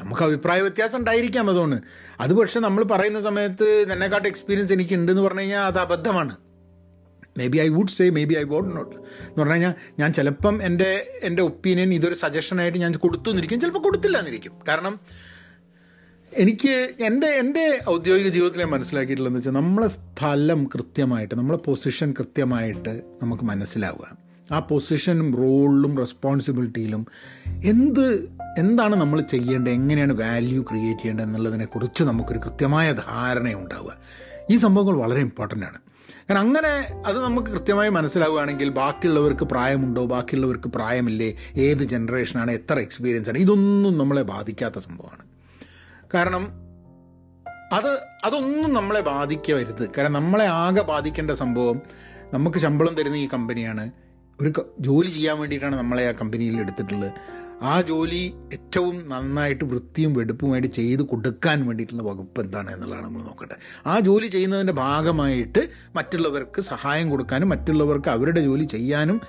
നമുക്ക് 0.00 0.22
അഭിപ്രായ 0.22 0.60
വ്യത്യാസം 0.60 0.98
ഉണ്ടായിരിക്കാം 0.98 1.50
അതുകൊണ്ട്. 1.50 1.76
അത് 2.20 2.34
പക്ഷെ 2.34 2.60
നമ്മൾ 2.60 2.84
പറയുന്ന 2.84 3.20
സമയത്ത് 3.20 3.86
എന്നെക്കാട്ട് 3.92 4.28
എക്സ്പീരിയൻസ് 4.28 4.72
എനിക്ക് 4.72 4.94
ഉണ്ടെന്ന് 4.94 5.22
പറഞ്ഞു 5.22 5.40
കഴിഞ്ഞാൽ 5.40 5.60
അത് 5.60 5.78
അബദ്ധമാണ്. 5.78 6.36
Maybe 7.46 7.58
I 7.58 7.68
would 7.68 7.88
say 7.88 8.10
maybe 8.24 8.34
I 8.34 8.42
would 8.42 8.76
not 8.76 8.96
എന്ന് 8.96 9.38
പറഞ്ഞു 9.38 9.52
കഴിഞ്ഞാൽ 9.52 9.72
ഞാൻ 9.98 10.12
ചിലപ്പം 10.12 10.62
എന്റെ 10.62 11.20
എന്റെ 11.22 11.42
ഒപ്പീനിയൻ 11.42 11.94
ഇതൊരു 11.94 12.14
സജഷനായിട്ട് 12.14 12.78
ഞാൻ 12.78 12.92
കൊടുത്തു 12.92 13.30
എന്നിരിക്കും 13.30 13.60
ചിലപ്പോൾ 13.60 13.82
കൊടുത്തില്ല 13.82 14.18
എന്നിരിക്കും 14.18 14.52
കാരണം 14.68 15.00
എനിക്ക് 16.38 16.94
എന്റെ 17.00 17.26
എന്റെ 17.26 17.80
ഔദ്യോഗിക 17.90 18.28
ജീവിതത്തിൽ 18.28 18.58
ഞാൻ 18.58 18.70
മനസ്സിലാക്കിയിട്ടുള്ളതെന്ന് 18.70 19.38
വെച്ചാൽ 19.38 19.52
നമ്മളെ 19.52 19.88
സ്ഥലം 19.88 20.64
കൃത്യമായിട്ട് 20.74 21.34
നമ്മളെ 21.34 21.58
പൊസിഷൻ 21.58 22.12
കൃത്യമായിട്ട് 22.12 23.02
നമുക്ക് 23.22 23.42
മനസ്സിലാവുക. 23.42 24.16
ആ 24.52 24.58
പൊസിഷനും 24.58 25.36
റോളിലും 25.36 25.98
റെസ്പോൺസിബിലിറ്റിയിലും 25.98 27.06
എന്ത് 27.64 28.28
എന്താണ് 28.58 28.96
നമ്മൾ 28.96 29.20
ചെയ്യേണ്ടത് 29.20 29.72
എങ്ങനെയാണ് 29.72 30.12
വാല്യൂ 30.12 30.62
ക്രിയേറ്റ് 30.62 31.00
ചെയ്യേണ്ടത് 31.00 31.24
എന്നുള്ളതിനെക്കുറിച്ച് 31.24 32.04
നമുക്കൊരു 32.04 32.38
കൃത്യമായ 32.38 32.92
ധാരണ 32.92 33.52
ഉണ്ടാവുക. 33.52 33.96
ഈ 34.50 34.56
സംഭവങ്ങൾ 34.56 34.96
വളരെ 34.96 35.20
ഇമ്പോർട്ടന്റ് 35.20 35.66
ആണ്. 35.66 35.78
കാരണം 36.30 36.40
അങ്ങനെ 36.40 37.02
അത് 37.06 37.24
നമുക്ക് 37.24 37.48
കൃത്യമായി 37.48 37.90
മനസ്സിലാവുകയാണെങ്കിൽ 37.90 38.68
ബാക്കിയുള്ളവർക്ക് 38.68 39.44
പ്രായമുണ്ടോ 39.44 40.06
ബാക്കിയുള്ളവർക്ക് 40.06 40.68
പ്രായമില്ലേ 40.68 41.36
ഏത് 41.56 41.84
ജനറേഷനാണ് 41.84 42.50
എത്ര 42.50 42.78
എക്സ്പീരിയൻസ് 42.78 43.30
ആണ് 43.30 43.38
ഇതൊന്നും 43.38 43.98
നമ്മളെ 43.98 44.22
ബാധിക്കാത്ത 44.22 44.78
സംഭവമാണ്. 44.78 45.35
കാരണം 46.16 46.44
അത് 47.72 47.92
അതൊന്നും 48.24 48.72
നമ്മളെ 48.72 49.00
ബാധിക്കരുത്. 49.00 49.90
കാരണം 49.98 50.12
നമ്മളെ 50.12 50.46
ആകെ 50.46 50.82
ബാധിക്കേണ്ട 50.82 51.30
സംഭവം 51.30 51.80
നമുക്ക് 52.34 52.58
ശമ്പളം 52.58 52.94
തരുന്ന 52.94 53.16
ഈ 53.16 53.28
കമ്പനിയാണ്. 53.32 53.90
ഒരു 54.40 54.52
ജോലി 54.80 55.08
ചെയ്യാൻ 55.08 55.38
വേണ്ടിയിട്ടാണ് 55.38 55.76
നമ്മളെ 55.76 56.08
ആ 56.08 56.12
കമ്പനിയിൽ 56.12 56.60
എടുത്തിട്ടുള്ളത്. 56.60 57.12
ആ 57.62 57.80
ജോലി 57.80 58.34
ഏറ്റവും 58.52 59.08
നന്നായിട്ട് 59.08 59.64
വൃത്തിയും 59.64 60.14
വെടുപ്പുമായിട്ട് 60.14 60.68
ചെയ്ത് 60.68 61.02
കൊടുക്കാൻ 61.02 61.66
വേണ്ടിയിട്ടുള്ള 61.66 62.02
വകുപ്പ് 62.02 62.40
എന്താണ് 62.40 62.74
എന്നുള്ളതാണ് 62.74 63.06
നമ്മൾ 63.06 63.22
നോക്കേണ്ടത്. 63.22 63.56
ആ 63.86 64.00
ജോലി 64.00 64.26
ചെയ്യുന്നതിന്റെ 64.26 64.72
ഭാഗമായിട്ട് 64.72 65.68
മറ്റുള്ളവർക്ക് 65.96 66.60
സഹായം 66.60 67.10
കൊടുക്കാനും 67.10 67.48
മറ്റുള്ളവർക്ക് 67.48 68.08
അവരുടെ 68.08 68.40
ജോലി 68.40 68.64
ചെയ്യാനും 68.64 69.20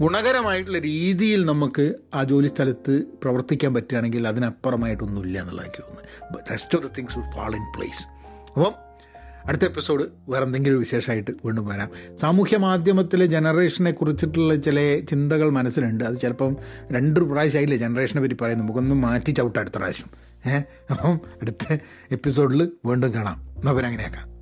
ഗുണകരമായിട്ടുള്ള 0.00 0.78
രീതിയിൽ 0.78 1.44
നമുക്ക് 1.44 1.94
ആ 2.14 2.24
ജോലി 2.24 2.48
സ്ഥലത്ത് 2.48 3.02
പ്രവർത്തിക്കാൻ 3.22 3.74
പറ്റുകയാണെങ്കിൽ 3.74 4.28
അതിനപ്പുറമായിട്ടൊന്നുമില്ല 4.28 5.40
എന്നുള്ള 5.40 5.62
എനിക്ക് 5.62 5.82
തോന്നുന്നത്. 5.82 6.50
Rest 6.50 6.78
of 6.78 6.86
the 6.86 6.90
things 6.98 7.18
will 7.18 7.30
fall 7.36 7.56
in 7.56 7.72
place 7.76 8.08
അപ്പം 8.52 8.72
അടുത്ത 9.46 9.62
എപ്പിസോഡ് 9.62 10.04
വേറെ 10.28 10.44
എന്തെങ്കിലും 10.44 10.78
വിശേഷമായിട്ട് 10.78 11.30
വീണ്ടും 11.30 11.66
വരാം. 11.66 12.16
സാമൂഹ്യ 12.16 12.56
മാധ്യമത്തിലെ 12.56 13.26
ജനറേഷനെ 13.26 13.90
കുറിച്ചിട്ടുള്ള 13.90 14.54
ചില 14.54 15.00
ചിന്തകൾ 15.08 15.50
മനസ്സിലുണ്ട്. 15.50 16.04
അത് 16.04 16.18
ചിലപ്പം 16.18 16.56
രണ്ട് 16.92 17.20
പ്രാവശ്യമായില്ലേ 17.20 17.76
ജനറേഷനെ 17.76 18.22
പറ്റി 18.22 18.34
പറയുന്നത്. 18.34 18.66
നമുക്കൊന്ന് 18.66 18.94
മാറ്റി 18.94 19.30
ചവിട്ടാം 19.30 19.60
അടുത്ത 19.60 19.74
പ്രാവശ്യം. 19.76 20.06
ഏഹ്? 20.46 20.64
അപ്പം 20.90 21.20
അടുത്ത 21.42 21.76
എപ്പിസോഡിൽ 22.10 22.72
വീണ്ടും 22.84 23.14
കാണാം. 23.14 23.48
എന്നാൽ 23.56 23.72
പിന്നെ 23.72 23.86
അങ്ങനെയാക്കാം. 23.86 24.37